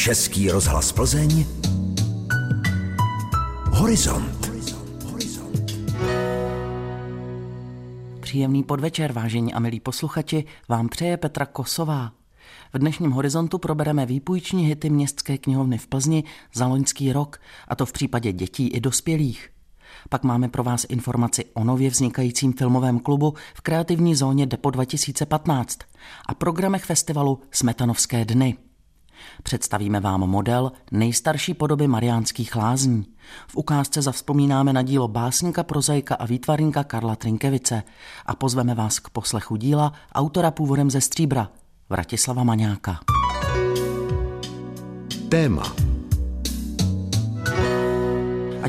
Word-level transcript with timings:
Český 0.00 0.50
rozhlas 0.50 0.92
Plzeň 0.92 1.46
Horizont. 3.64 4.50
Příjemný 8.20 8.62
podvečer, 8.62 9.12
vážení 9.12 9.54
a 9.54 9.58
milí 9.58 9.80
posluchači, 9.80 10.44
vám 10.68 10.88
přeje 10.88 11.16
Petra 11.16 11.46
Kosová. 11.46 12.12
V 12.72 12.78
dnešním 12.78 13.10
horizontu 13.10 13.58
probereme 13.58 14.06
výpůjční 14.06 14.66
hity 14.66 14.90
Městské 14.90 15.38
knihovny 15.38 15.78
v 15.78 15.86
Plzni 15.86 16.24
za 16.54 16.66
loňský 16.66 17.12
rok, 17.12 17.40
a 17.68 17.76
to 17.76 17.86
v 17.86 17.92
případě 17.92 18.32
dětí 18.32 18.68
i 18.68 18.80
dospělých. 18.80 19.50
Pak 20.08 20.24
máme 20.24 20.48
pro 20.48 20.64
vás 20.64 20.86
informaci 20.88 21.44
o 21.54 21.64
nově 21.64 21.90
vznikajícím 21.90 22.52
filmovém 22.52 22.98
klubu 23.00 23.34
v 23.54 23.60
kreativní 23.60 24.14
zóně 24.14 24.46
Depo 24.46 24.70
2015 24.70 25.78
a 26.26 26.34
programech 26.34 26.84
festivalu 26.84 27.40
Smetanovské 27.50 28.24
dny. 28.24 28.56
Představíme 29.42 30.00
vám 30.00 30.20
model 30.20 30.72
nejstarší 30.92 31.54
podoby 31.54 31.86
mariánských 31.86 32.56
lázní. 32.56 33.06
V 33.48 33.56
ukázce 33.56 34.02
zavzpomínáme 34.02 34.72
na 34.72 34.82
dílo 34.82 35.08
básníka, 35.08 35.62
prozaika 35.62 36.14
a 36.14 36.26
výtvarníka 36.26 36.84
Karla 36.84 37.16
Trinkevice 37.16 37.82
a 38.26 38.34
pozveme 38.34 38.74
vás 38.74 38.98
k 38.98 39.10
poslechu 39.10 39.56
díla 39.56 39.92
autora 40.14 40.50
původem 40.50 40.90
ze 40.90 41.00
Stříbra, 41.00 41.48
Vratislava 41.90 42.44
Maňáka. 42.44 43.00
Téma 45.28 45.89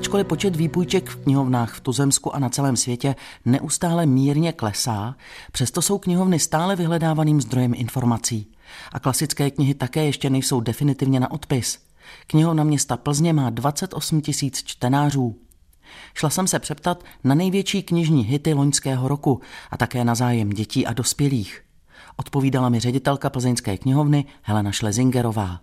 Ačkoliv 0.02 0.28
počet 0.28 0.56
výpůjček 0.56 1.10
v 1.10 1.16
knihovnách 1.16 1.74
v 1.74 1.80
Tuzemsku 1.80 2.36
a 2.36 2.40
na 2.40 2.50
celém 2.50 2.78
světě 2.78 3.16
neustále 3.46 4.06
mírně 4.06 4.54
klesá, 4.54 5.16
přesto 5.52 5.82
jsou 5.82 5.98
knihovny 5.98 6.40
stále 6.40 6.76
vyhledávaným 6.76 7.42
zdrojem 7.42 7.74
informací. 7.74 8.52
A 8.92 9.00
klasické 9.00 9.52
knihy 9.52 9.74
také 9.74 10.06
ještě 10.06 10.30
nejsou 10.30 10.62
definitivně 10.62 11.20
na 11.20 11.32
odpis. 11.32 11.80
Knihovna 12.28 12.64
města 12.64 12.98
Plzně 12.98 13.34
má 13.34 13.50
28 13.50 14.22
tisíc 14.22 14.64
čtenářů. 14.64 15.36
Šla 16.14 16.30
jsem 16.30 16.48
se 16.48 16.60
přeptat 16.60 17.04
na 17.24 17.36
největší 17.36 17.84
knižní 17.84 18.24
hity 18.24 18.54
loňského 18.54 19.08
roku 19.08 19.42
a 19.72 19.78
také 19.78 20.04
na 20.04 20.16
zájem 20.16 20.50
dětí 20.50 20.86
a 20.86 20.94
dospělých. 20.94 21.62
Odpovídala 22.18 22.70
mi 22.70 22.80
ředitelka 22.80 23.30
plzeňské 23.30 23.78
knihovny 23.78 24.26
Helena 24.42 24.72
Šlezingerová. 24.72 25.60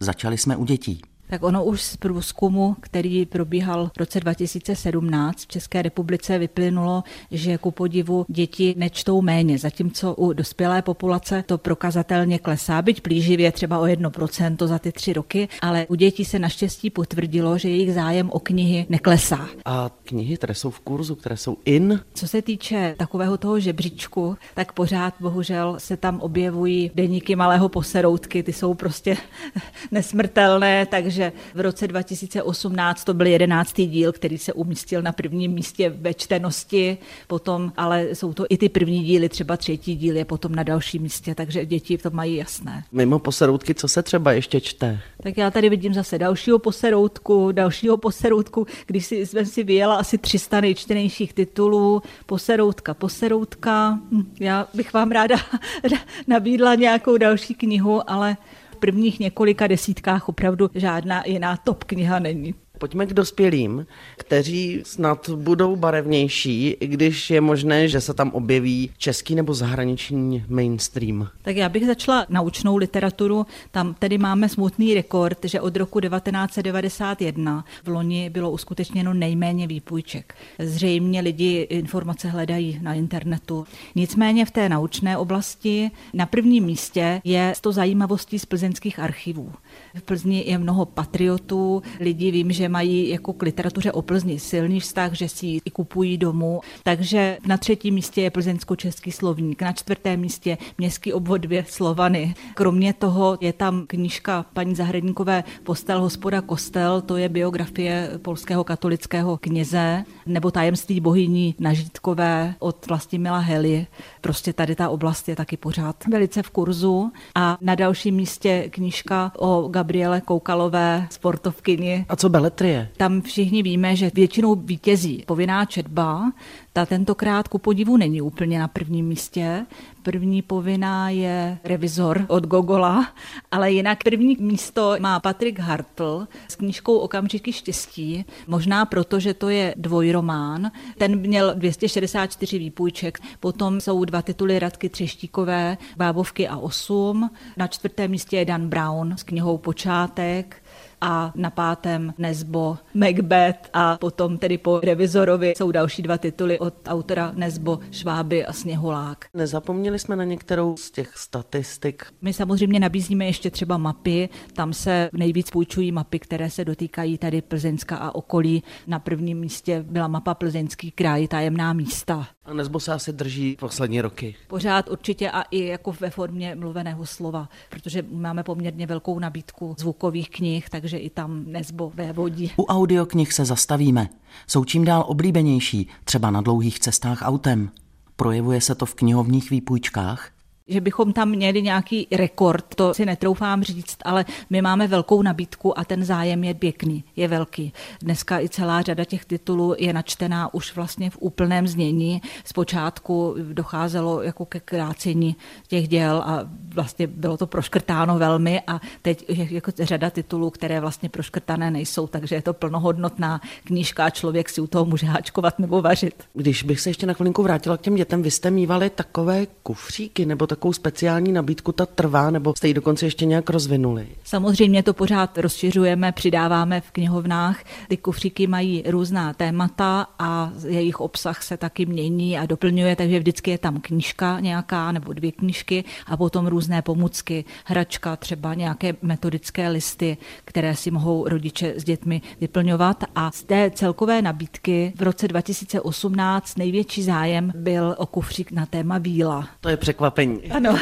Začali 0.00 0.38
jsme 0.38 0.56
u 0.56 0.64
dětí. 0.64 1.02
Tak 1.30 1.42
ono 1.42 1.64
už 1.64 1.82
z 1.82 1.96
průzkumu, 1.96 2.76
který 2.80 3.26
probíhal 3.26 3.90
v 3.94 3.98
roce 3.98 4.20
2017 4.20 5.40
v 5.40 5.46
České 5.46 5.82
republice, 5.82 6.38
vyplynulo, 6.38 7.02
že 7.30 7.58
ku 7.58 7.70
podivu 7.70 8.26
děti 8.28 8.74
nečtou 8.76 9.22
méně, 9.22 9.58
zatímco 9.58 10.14
u 10.14 10.32
dospělé 10.32 10.82
populace 10.82 11.44
to 11.46 11.58
prokazatelně 11.58 12.38
klesá, 12.38 12.82
byť 12.82 13.00
plíživě 13.00 13.52
třeba 13.52 13.78
o 13.78 13.84
1% 13.84 14.66
za 14.66 14.78
ty 14.78 14.92
tři 14.92 15.12
roky, 15.12 15.48
ale 15.62 15.86
u 15.88 15.94
dětí 15.94 16.24
se 16.24 16.38
naštěstí 16.38 16.90
potvrdilo, 16.90 17.58
že 17.58 17.68
jejich 17.68 17.94
zájem 17.94 18.30
o 18.30 18.40
knihy 18.40 18.86
neklesá. 18.88 19.48
A 19.64 19.90
knihy, 20.04 20.36
které 20.36 20.54
jsou 20.54 20.70
v 20.70 20.80
kurzu, 20.80 21.14
které 21.14 21.36
jsou 21.36 21.56
in? 21.64 22.00
Co 22.14 22.28
se 22.28 22.42
týče 22.42 22.94
takového 22.98 23.36
toho 23.36 23.60
žebříčku, 23.60 24.36
tak 24.54 24.72
pořád 24.72 25.14
bohužel 25.20 25.74
se 25.78 25.96
tam 25.96 26.20
objevují 26.20 26.90
deníky 26.94 27.36
malého 27.36 27.68
poseroutky, 27.68 28.42
ty 28.42 28.52
jsou 28.52 28.74
prostě 28.74 29.16
nesmrtelné, 29.90 30.86
takže 30.86 31.17
že 31.18 31.32
v 31.54 31.60
roce 31.60 31.88
2018 31.88 33.04
to 33.04 33.14
byl 33.14 33.26
jedenáctý 33.26 33.86
díl, 33.86 34.12
který 34.12 34.38
se 34.38 34.52
umístil 34.52 35.02
na 35.02 35.12
prvním 35.12 35.52
místě 35.52 35.90
ve 35.90 36.14
čtenosti, 36.14 36.98
potom, 37.26 37.72
ale 37.76 38.14
jsou 38.14 38.32
to 38.32 38.46
i 38.48 38.56
ty 38.56 38.68
první 38.68 39.04
díly, 39.04 39.28
třeba 39.28 39.56
třetí 39.56 39.96
díl 39.96 40.16
je 40.16 40.24
potom 40.24 40.54
na 40.54 40.62
dalším 40.62 41.02
místě, 41.02 41.34
takže 41.34 41.66
děti 41.66 41.98
to 41.98 42.10
mají 42.10 42.36
jasné. 42.36 42.84
Mimo 42.92 43.18
poseroutky, 43.18 43.74
co 43.74 43.88
se 43.88 44.02
třeba 44.02 44.32
ještě 44.32 44.60
čte? 44.60 45.00
Tak 45.22 45.36
já 45.36 45.50
tady 45.50 45.70
vidím 45.70 45.94
zase 45.94 46.18
dalšího 46.18 46.58
poseroutku, 46.58 47.52
dalšího 47.52 47.96
poseroutku, 47.96 48.66
když 48.86 49.06
si, 49.06 49.26
jsem 49.26 49.46
si 49.46 49.64
vyjela 49.64 49.96
asi 49.96 50.18
300 50.18 50.60
nejčtenějších 50.60 51.32
titulů, 51.32 52.02
poseroutka, 52.26 52.94
poseroutka, 52.94 53.98
hm, 54.10 54.32
já 54.40 54.68
bych 54.74 54.92
vám 54.92 55.10
ráda 55.10 55.36
nabídla 56.26 56.74
nějakou 56.74 57.16
další 57.16 57.54
knihu, 57.54 58.10
ale 58.10 58.36
prvních 58.78 59.20
několika 59.20 59.66
desítkách 59.66 60.28
opravdu 60.28 60.70
žádná 60.74 61.22
jiná 61.26 61.56
top 61.56 61.84
kniha 61.84 62.18
není. 62.18 62.54
Pojďme 62.78 63.06
k 63.06 63.12
dospělým, 63.12 63.86
kteří 64.16 64.80
snad 64.84 65.28
budou 65.28 65.76
barevnější, 65.76 66.68
i 66.80 66.86
když 66.86 67.30
je 67.30 67.40
možné, 67.40 67.88
že 67.88 68.00
se 68.00 68.14
tam 68.14 68.30
objeví 68.30 68.90
český 68.98 69.34
nebo 69.34 69.54
zahraniční 69.54 70.44
mainstream. 70.48 71.28
Tak 71.42 71.56
já 71.56 71.68
bych 71.68 71.86
začala 71.86 72.26
naučnou 72.28 72.76
literaturu. 72.76 73.46
Tam 73.70 73.94
tedy 73.98 74.18
máme 74.18 74.48
smutný 74.48 74.94
rekord, 74.94 75.38
že 75.44 75.60
od 75.60 75.76
roku 75.76 76.00
1991 76.00 77.64
v 77.84 77.88
loni 77.88 78.30
bylo 78.30 78.50
uskutečněno 78.50 79.14
nejméně 79.14 79.66
výpůjček. 79.66 80.34
Zřejmě 80.58 81.20
lidi 81.20 81.66
informace 81.70 82.28
hledají 82.28 82.78
na 82.82 82.94
internetu. 82.94 83.66
Nicméně 83.94 84.46
v 84.46 84.50
té 84.50 84.68
naučné 84.68 85.18
oblasti 85.18 85.90
na 86.14 86.26
prvním 86.26 86.64
místě 86.64 87.20
je 87.24 87.52
to 87.60 87.72
zajímavostí 87.72 88.38
z 88.38 88.46
plzeňských 88.46 88.98
archivů. 88.98 89.52
V 89.94 90.02
Plzni 90.02 90.44
je 90.46 90.58
mnoho 90.58 90.84
patriotů, 90.86 91.82
lidi 92.00 92.30
vím, 92.30 92.52
že 92.52 92.67
mají 92.68 93.08
jako 93.08 93.32
k 93.32 93.42
literatuře 93.42 93.92
o 93.92 94.02
Plzni 94.02 94.38
silný 94.38 94.80
vztah, 94.80 95.12
že 95.12 95.28
si 95.28 95.46
ji 95.46 95.60
kupují 95.72 96.18
domů. 96.18 96.60
Takže 96.82 97.38
na 97.46 97.56
třetím 97.56 97.94
místě 97.94 98.20
je 98.22 98.30
plzeňsko-český 98.30 99.12
slovník, 99.12 99.62
na 99.62 99.72
čtvrtém 99.72 100.20
místě 100.20 100.58
městský 100.78 101.12
obvod 101.12 101.40
dvě 101.40 101.64
Slovany. 101.68 102.34
Kromě 102.54 102.92
toho 102.92 103.38
je 103.40 103.52
tam 103.52 103.84
knížka 103.86 104.46
paní 104.52 104.74
Zahradníkové 104.74 105.44
Postel, 105.64 106.00
hospoda, 106.00 106.40
kostel, 106.40 107.00
to 107.00 107.16
je 107.16 107.28
biografie 107.28 108.10
polského 108.22 108.64
katolického 108.64 109.36
kněze, 109.36 110.04
nebo 110.26 110.50
tajemství 110.50 111.00
bohyní 111.00 111.54
Nažitkové 111.58 112.54
od 112.58 112.86
Vlastimila 112.86 113.38
Hely. 113.38 113.86
Prostě 114.20 114.52
tady 114.52 114.74
ta 114.74 114.88
oblast 114.88 115.28
je 115.28 115.36
taky 115.36 115.56
pořád 115.56 116.06
velice 116.06 116.42
v 116.42 116.50
kurzu. 116.50 117.12
A 117.34 117.58
na 117.60 117.74
dalším 117.74 118.14
místě 118.14 118.68
knížka 118.70 119.32
o 119.38 119.68
Gabriele 119.68 120.20
Koukalové, 120.20 121.06
sportovkyni. 121.10 122.06
A 122.08 122.16
co 122.16 122.28
beletrie? 122.58 122.88
Tam 122.96 123.22
všichni 123.22 123.62
víme, 123.62 123.96
že 123.96 124.10
většinou 124.14 124.54
vítězí 124.54 125.24
povinná 125.26 125.64
četba, 125.64 126.32
ta 126.72 126.86
tentokrát 126.86 127.48
ku 127.48 127.58
podivu 127.58 127.96
není 127.96 128.22
úplně 128.22 128.58
na 128.58 128.68
prvním 128.68 129.06
místě. 129.06 129.66
První 130.02 130.42
povinná 130.42 131.10
je 131.10 131.58
revizor 131.64 132.24
od 132.28 132.46
Gogola, 132.46 133.12
ale 133.50 133.72
jinak 133.72 134.04
první 134.04 134.36
místo 134.40 134.96
má 135.00 135.20
Patrik 135.20 135.58
Hartl 135.58 136.28
s 136.48 136.56
knížkou 136.56 136.96
Okamžiky 136.96 137.52
štěstí, 137.52 138.24
možná 138.46 138.84
proto, 138.84 139.20
že 139.20 139.34
to 139.34 139.48
je 139.48 139.74
dvojromán. 139.76 140.70
Ten 140.98 141.20
měl 141.20 141.54
264 141.54 142.58
výpůjček, 142.58 143.18
potom 143.40 143.80
jsou 143.80 144.04
dva 144.04 144.22
tituly 144.22 144.58
Radky 144.58 144.88
Třeštíkové, 144.88 145.78
Bábovky 145.96 146.48
a 146.48 146.56
osm. 146.56 147.30
Na 147.56 147.66
čtvrtém 147.66 148.10
místě 148.10 148.36
je 148.36 148.44
Dan 148.44 148.68
Brown 148.68 149.14
s 149.16 149.22
knihou 149.22 149.58
Počátek, 149.58 150.62
a 151.00 151.32
na 151.34 151.50
pátém 151.50 152.14
Nesbo 152.18 152.78
Macbeth 152.94 153.68
a 153.72 153.96
potom 153.96 154.38
tedy 154.38 154.58
po 154.58 154.80
revizorovi 154.80 155.54
jsou 155.56 155.70
další 155.70 156.02
dva 156.02 156.18
tituly 156.18 156.58
od 156.58 156.74
autora 156.86 157.32
Nesbo 157.34 157.78
Šváby 157.90 158.46
a 158.46 158.52
Sněhulák. 158.52 159.24
Nezapomněli 159.34 159.98
jsme 159.98 160.16
na 160.16 160.24
některou 160.24 160.76
z 160.76 160.90
těch 160.90 161.16
statistik. 161.16 162.02
My 162.22 162.32
samozřejmě 162.32 162.80
nabízíme 162.80 163.26
ještě 163.26 163.50
třeba 163.50 163.76
mapy, 163.76 164.28
tam 164.52 164.72
se 164.72 165.10
nejvíc 165.12 165.50
půjčují 165.50 165.92
mapy, 165.92 166.18
které 166.18 166.50
se 166.50 166.64
dotýkají 166.64 167.18
tady 167.18 167.42
Plzeňska 167.42 167.96
a 167.96 168.14
okolí. 168.14 168.62
Na 168.86 168.98
prvním 168.98 169.38
místě 169.38 169.84
byla 169.88 170.08
mapa 170.08 170.34
Plzeňský 170.34 170.90
kraj, 170.90 171.28
tajemná 171.28 171.72
místa. 171.72 172.28
A 172.48 172.54
Nesbo 172.54 172.80
se 172.80 172.92
asi 172.92 173.12
drží 173.12 173.56
poslední 173.60 174.00
roky. 174.00 174.36
Pořád 174.46 174.88
určitě 174.88 175.30
a 175.30 175.42
i 175.42 175.66
jako 175.66 175.92
ve 176.00 176.10
formě 176.10 176.54
mluveného 176.54 177.06
slova, 177.06 177.48
protože 177.70 178.04
máme 178.12 178.42
poměrně 178.42 178.86
velkou 178.86 179.18
nabídku 179.18 179.76
zvukových 179.78 180.30
knih, 180.30 180.68
takže 180.70 180.98
i 180.98 181.10
tam 181.10 181.44
Nesbo 181.46 181.92
vévodí. 181.94 182.52
U 182.56 182.64
audioknih 182.64 183.32
se 183.32 183.44
zastavíme. 183.44 184.08
Jsou 184.46 184.64
čím 184.64 184.84
dál 184.84 185.04
oblíbenější, 185.08 185.88
třeba 186.04 186.30
na 186.30 186.40
dlouhých 186.40 186.80
cestách 186.80 187.18
autem. 187.22 187.70
Projevuje 188.16 188.60
se 188.60 188.74
to 188.74 188.86
v 188.86 188.94
knihovních 188.94 189.50
výpůjčkách? 189.50 190.30
Že 190.68 190.80
bychom 190.80 191.12
tam 191.12 191.28
měli 191.28 191.62
nějaký 191.62 192.06
rekord, 192.12 192.74
to 192.74 192.94
si 192.94 193.06
netroufám 193.06 193.62
říct, 193.62 193.96
ale 194.04 194.24
my 194.50 194.62
máme 194.62 194.86
velkou 194.86 195.22
nabídku 195.22 195.78
a 195.78 195.84
ten 195.84 196.04
zájem 196.04 196.44
je 196.44 196.54
pěkný, 196.54 197.04
je 197.16 197.28
velký. 197.28 197.72
Dneska 198.02 198.40
i 198.40 198.48
celá 198.48 198.82
řada 198.82 199.04
těch 199.04 199.24
titulů 199.24 199.74
je 199.78 199.92
načtená 199.92 200.54
už 200.54 200.76
vlastně 200.76 201.10
v 201.10 201.16
úplném 201.20 201.68
znění. 201.68 202.22
Zpočátku 202.44 203.34
docházelo 203.52 204.22
jako 204.22 204.44
ke 204.44 204.60
krácení 204.60 205.36
těch 205.68 205.88
děl 205.88 206.22
a 206.26 206.48
vlastně 206.74 207.06
bylo 207.06 207.36
to 207.36 207.46
proškrtáno 207.46 208.18
velmi 208.18 208.60
a 208.66 208.80
teď 209.02 209.24
je 209.28 209.54
jako 209.54 209.72
řada 209.78 210.10
titulů, 210.10 210.50
které 210.50 210.80
vlastně 210.80 211.08
proškrtané 211.08 211.70
nejsou, 211.70 212.06
takže 212.06 212.34
je 212.34 212.42
to 212.42 212.54
plnohodnotná 212.54 213.40
knížka 213.64 214.04
a 214.04 214.10
člověk 214.10 214.48
si 214.48 214.60
u 214.60 214.66
toho 214.66 214.84
může 214.84 215.06
háčkovat 215.06 215.58
nebo 215.58 215.82
vařit. 215.82 216.24
Když 216.34 216.62
bych 216.62 216.80
se 216.80 216.90
ještě 216.90 217.06
na 217.06 217.12
chvilinku 217.12 217.42
vrátila 217.42 217.76
k 217.76 217.80
těm 217.80 217.94
dětem, 217.94 218.22
vy 218.22 218.30
jste 218.30 218.50
mývali 218.50 218.90
takové 218.90 219.46
kufříky 219.62 220.26
nebo 220.26 220.46
tak 220.46 220.57
takovou 220.58 220.72
speciální 220.72 221.32
nabídku, 221.32 221.72
ta 221.72 221.86
trvá, 221.86 222.30
nebo 222.30 222.54
jste 222.56 222.68
ji 222.68 222.74
dokonce 222.74 223.06
ještě 223.06 223.26
nějak 223.26 223.50
rozvinuli? 223.50 224.08
Samozřejmě 224.24 224.82
to 224.82 224.94
pořád 224.94 225.38
rozšiřujeme, 225.38 226.12
přidáváme 226.12 226.80
v 226.80 226.90
knihovnách. 226.90 227.64
Ty 227.88 227.96
kufříky 227.96 228.46
mají 228.46 228.82
různá 228.86 229.32
témata 229.32 230.06
a 230.18 230.52
jejich 230.66 231.00
obsah 231.00 231.42
se 231.42 231.56
taky 231.56 231.86
mění 231.86 232.38
a 232.38 232.46
doplňuje, 232.46 232.96
takže 232.96 233.18
vždycky 233.18 233.50
je 233.50 233.58
tam 233.58 233.80
knížka 233.80 234.40
nějaká 234.40 234.92
nebo 234.92 235.12
dvě 235.12 235.32
knížky 235.32 235.84
a 236.06 236.16
potom 236.16 236.46
různé 236.46 236.82
pomůcky, 236.82 237.44
hračka, 237.64 238.16
třeba 238.16 238.54
nějaké 238.54 238.94
metodické 239.02 239.68
listy, 239.68 240.16
které 240.44 240.76
si 240.76 240.90
mohou 240.90 241.28
rodiče 241.28 241.74
s 241.76 241.84
dětmi 241.84 242.22
vyplňovat. 242.40 243.04
A 243.14 243.30
z 243.30 243.42
té 243.42 243.70
celkové 243.70 244.22
nabídky 244.22 244.92
v 244.96 245.02
roce 245.02 245.28
2018 245.28 246.58
největší 246.58 247.02
zájem 247.02 247.52
byl 247.56 247.94
o 247.98 248.06
kufřík 248.06 248.52
na 248.52 248.66
téma 248.66 248.98
víla. 248.98 249.48
To 249.60 249.68
je 249.68 249.76
překvapení. 249.76 250.40
Ano, 250.50 250.78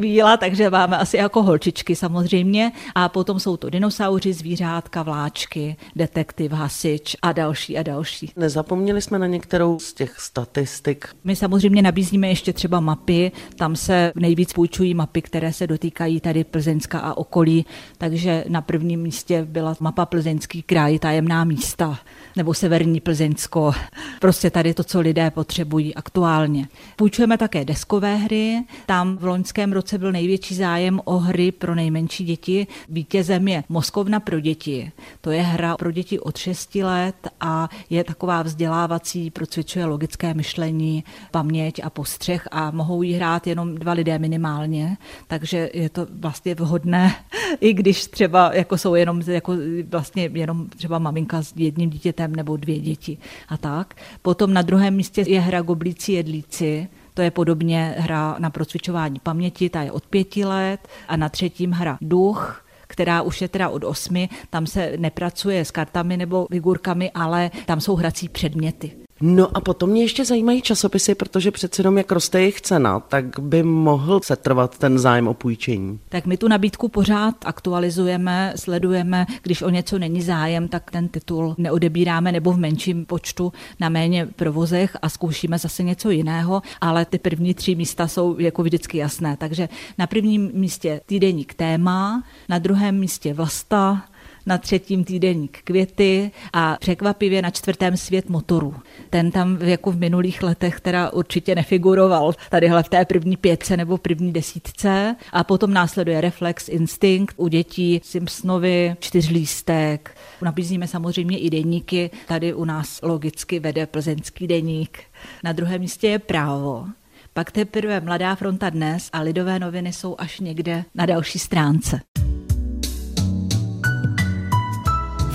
víla, 0.00 0.36
takže 0.36 0.70
máme 0.70 0.98
asi 0.98 1.16
jako 1.16 1.42
holčičky 1.42 1.96
samozřejmě. 1.96 2.72
A 2.94 3.08
potom 3.08 3.40
jsou 3.40 3.56
to 3.56 3.70
dinosauři, 3.70 4.32
zvířátka, 4.32 5.02
vláčky, 5.02 5.76
detektiv, 5.96 6.52
hasič 6.52 7.16
a 7.22 7.32
další 7.32 7.78
a 7.78 7.82
další. 7.82 8.32
Nezapomněli 8.36 9.02
jsme 9.02 9.18
na 9.18 9.26
některou 9.26 9.78
z 9.78 9.92
těch 9.92 10.20
statistik. 10.20 11.08
My 11.24 11.36
samozřejmě 11.36 11.82
nabízíme 11.82 12.28
ještě 12.28 12.52
třeba 12.52 12.80
mapy, 12.80 13.32
tam 13.56 13.76
se 13.76 14.12
nejvíc 14.16 14.52
půjčují 14.52 14.94
mapy, 14.94 15.22
které 15.22 15.52
se 15.52 15.66
dotýkají 15.66 16.20
tady 16.20 16.44
Plzeňska 16.44 16.98
a 16.98 17.14
okolí, 17.14 17.66
takže 17.98 18.44
na 18.48 18.60
prvním 18.60 19.00
místě 19.00 19.44
byla 19.44 19.76
mapa 19.80 20.06
Plzeňský 20.06 20.62
kraj, 20.62 20.98
tajemná 20.98 21.44
místa, 21.44 21.98
nebo 22.36 22.54
severní 22.54 23.00
Plzeňsko, 23.00 23.72
prostě 24.20 24.50
tady 24.50 24.74
to, 24.74 24.84
co 24.84 25.00
lidé 25.00 25.30
potřebují 25.30 25.94
aktuálně. 25.94 26.68
Půjčujeme 26.96 27.38
také 27.38 27.64
deskové 27.64 28.16
hry, 28.16 28.62
tam 28.92 29.16
v 29.16 29.24
loňském 29.24 29.72
roce 29.72 29.98
byl 29.98 30.12
největší 30.12 30.54
zájem 30.54 31.00
o 31.04 31.18
hry 31.18 31.52
pro 31.52 31.74
nejmenší 31.74 32.24
děti. 32.24 32.66
Vítězem 32.88 33.48
je 33.48 33.64
Moskovna 33.68 34.20
pro 34.20 34.40
děti. 34.40 34.92
To 35.20 35.30
je 35.30 35.42
hra 35.42 35.76
pro 35.76 35.90
děti 35.90 36.20
od 36.20 36.36
6 36.36 36.74
let 36.74 37.28
a 37.40 37.68
je 37.90 38.04
taková 38.04 38.42
vzdělávací, 38.42 39.30
procvičuje 39.30 39.84
logické 39.84 40.34
myšlení, 40.34 41.04
paměť 41.30 41.80
a 41.84 41.90
postřeh 41.90 42.48
a 42.50 42.70
mohou 42.70 43.02
ji 43.02 43.12
hrát 43.12 43.46
jenom 43.46 43.74
dva 43.74 43.92
lidé 43.92 44.18
minimálně, 44.18 44.96
takže 45.26 45.70
je 45.74 45.88
to 45.88 46.06
vlastně 46.10 46.54
vhodné, 46.54 47.14
i 47.60 47.72
když 47.72 48.06
třeba 48.06 48.54
jako 48.54 48.78
jsou 48.78 48.94
jenom 48.94 49.20
jako 49.20 49.52
vlastně 49.90 50.30
jenom 50.32 50.68
třeba 50.68 50.98
maminka 50.98 51.42
s 51.42 51.52
jedním 51.56 51.90
dítětem 51.90 52.36
nebo 52.36 52.56
dvě 52.56 52.80
děti 52.80 53.18
a 53.48 53.56
tak. 53.56 53.94
Potom 54.22 54.52
na 54.52 54.62
druhém 54.62 54.96
místě 54.96 55.24
je 55.26 55.40
hra 55.40 55.62
Goblíci 55.62 56.12
jedlíci, 56.12 56.88
to 57.14 57.22
je 57.22 57.30
podobně 57.30 57.94
hra 57.98 58.36
na 58.38 58.50
procvičování 58.50 59.20
paměti, 59.20 59.70
ta 59.70 59.82
je 59.82 59.92
od 59.92 60.06
pěti 60.06 60.44
let. 60.44 60.88
A 61.08 61.16
na 61.16 61.28
třetím 61.28 61.70
hra 61.70 61.98
Duch, 62.00 62.64
která 62.86 63.22
už 63.22 63.42
je 63.42 63.48
teda 63.48 63.68
od 63.68 63.84
osmi, 63.84 64.28
tam 64.50 64.66
se 64.66 64.92
nepracuje 64.96 65.64
s 65.64 65.70
kartami 65.70 66.16
nebo 66.16 66.46
figurkami, 66.50 67.10
ale 67.10 67.50
tam 67.66 67.80
jsou 67.80 67.96
hrací 67.96 68.28
předměty. 68.28 69.01
No 69.24 69.56
a 69.56 69.60
potom 69.60 69.90
mě 69.90 70.02
ještě 70.02 70.24
zajímají 70.24 70.62
časopisy, 70.62 71.14
protože 71.14 71.50
přece 71.50 71.80
jenom 71.80 71.98
jak 71.98 72.12
roste 72.12 72.40
jejich 72.40 72.60
cena, 72.60 73.00
tak 73.00 73.40
by 73.40 73.62
mohl 73.62 74.20
setrvat 74.24 74.78
ten 74.78 74.98
zájem 74.98 75.28
o 75.28 75.34
půjčení. 75.34 76.00
Tak 76.08 76.26
my 76.26 76.36
tu 76.36 76.48
nabídku 76.48 76.88
pořád 76.88 77.34
aktualizujeme, 77.44 78.52
sledujeme, 78.56 79.26
když 79.42 79.62
o 79.62 79.70
něco 79.70 79.98
není 79.98 80.22
zájem, 80.22 80.68
tak 80.68 80.90
ten 80.90 81.08
titul 81.08 81.54
neodebíráme 81.58 82.32
nebo 82.32 82.52
v 82.52 82.58
menším 82.58 83.06
počtu 83.06 83.52
na 83.80 83.88
méně 83.88 84.26
provozech 84.36 84.96
a 85.02 85.08
zkoušíme 85.08 85.58
zase 85.58 85.82
něco 85.82 86.10
jiného, 86.10 86.62
ale 86.80 87.04
ty 87.04 87.18
první 87.18 87.54
tři 87.54 87.74
místa 87.74 88.08
jsou 88.08 88.38
jako 88.38 88.62
vždycky 88.62 88.98
jasné. 88.98 89.36
Takže 89.36 89.68
na 89.98 90.06
prvním 90.06 90.50
místě 90.54 91.00
týdeník 91.06 91.54
téma, 91.54 92.24
na 92.48 92.58
druhém 92.58 92.98
místě 92.98 93.34
vlasta, 93.34 94.02
na 94.46 94.58
třetím 94.58 95.04
týdeník 95.04 95.58
květy 95.64 96.30
a 96.52 96.76
překvapivě 96.80 97.42
na 97.42 97.50
čtvrtém 97.50 97.96
svět 97.96 98.28
motorů. 98.28 98.74
Ten 99.10 99.30
tam 99.30 99.58
jako 99.60 99.90
v 99.92 99.96
minulých 99.96 100.42
letech 100.42 100.80
teda 100.80 101.10
určitě 101.10 101.54
nefiguroval 101.54 102.32
tadyhle 102.50 102.82
v 102.82 102.88
té 102.88 103.04
první 103.04 103.36
pětce 103.36 103.76
nebo 103.76 103.98
první 103.98 104.32
desítce 104.32 105.16
a 105.32 105.44
potom 105.44 105.72
následuje 105.72 106.20
Reflex, 106.20 106.68
Instinct 106.68 107.34
u 107.36 107.48
dětí, 107.48 108.00
Simpsonovi, 108.04 108.94
čtyřlístek. 109.00 110.16
Nabízíme 110.42 110.88
samozřejmě 110.88 111.38
i 111.38 111.50
deníky, 111.50 112.10
tady 112.28 112.54
u 112.54 112.64
nás 112.64 113.00
logicky 113.02 113.60
vede 113.60 113.86
plzeňský 113.86 114.46
deník. 114.46 114.98
Na 115.44 115.52
druhém 115.52 115.80
místě 115.80 116.08
je 116.08 116.18
právo. 116.18 116.86
Pak 117.34 117.52
teprve 117.52 118.00
Mladá 118.00 118.34
fronta 118.34 118.70
dnes 118.70 119.08
a 119.12 119.20
Lidové 119.20 119.58
noviny 119.58 119.92
jsou 119.92 120.14
až 120.18 120.40
někde 120.40 120.84
na 120.94 121.06
další 121.06 121.38
stránce. 121.38 122.00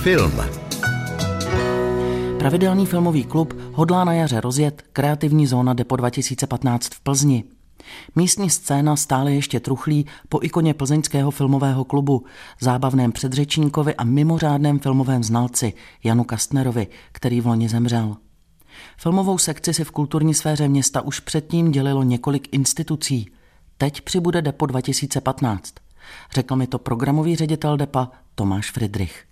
Film. 0.07 0.41
Pravidelný 2.39 2.85
filmový 2.85 3.23
klub 3.23 3.53
hodlá 3.73 4.03
na 4.03 4.13
jaře 4.13 4.41
rozjet 4.41 4.81
kreativní 4.93 5.47
zóna 5.47 5.73
Depo 5.73 5.95
2015 5.95 6.87
v 6.93 6.99
Plzni. 6.99 7.43
Místní 8.15 8.49
scéna 8.49 8.95
stále 8.95 9.33
ještě 9.33 9.59
truchlí 9.59 10.05
po 10.29 10.39
ikoně 10.43 10.73
plzeňského 10.73 11.31
filmového 11.31 11.83
klubu, 11.83 12.25
zábavném 12.59 13.11
předřečníkovi 13.11 13.95
a 13.95 14.03
mimořádném 14.03 14.79
filmovém 14.79 15.23
znalci 15.23 15.73
Janu 16.03 16.23
Kastnerovi, 16.23 16.87
který 17.11 17.41
v 17.41 17.47
loni 17.47 17.69
zemřel. 17.69 18.15
Filmovou 18.97 19.37
sekci 19.37 19.73
si 19.73 19.83
v 19.83 19.91
kulturní 19.91 20.33
sféře 20.33 20.67
města 20.67 21.01
už 21.01 21.19
předtím 21.19 21.71
dělilo 21.71 22.03
několik 22.03 22.53
institucí. 22.53 23.31
Teď 23.77 24.01
přibude 24.01 24.41
Depo 24.41 24.65
2015. 24.65 25.73
Řekl 26.33 26.55
mi 26.55 26.67
to 26.67 26.79
programový 26.79 27.35
ředitel 27.35 27.77
Depa 27.77 28.11
Tomáš 28.35 28.71
Friedrich. 28.71 29.26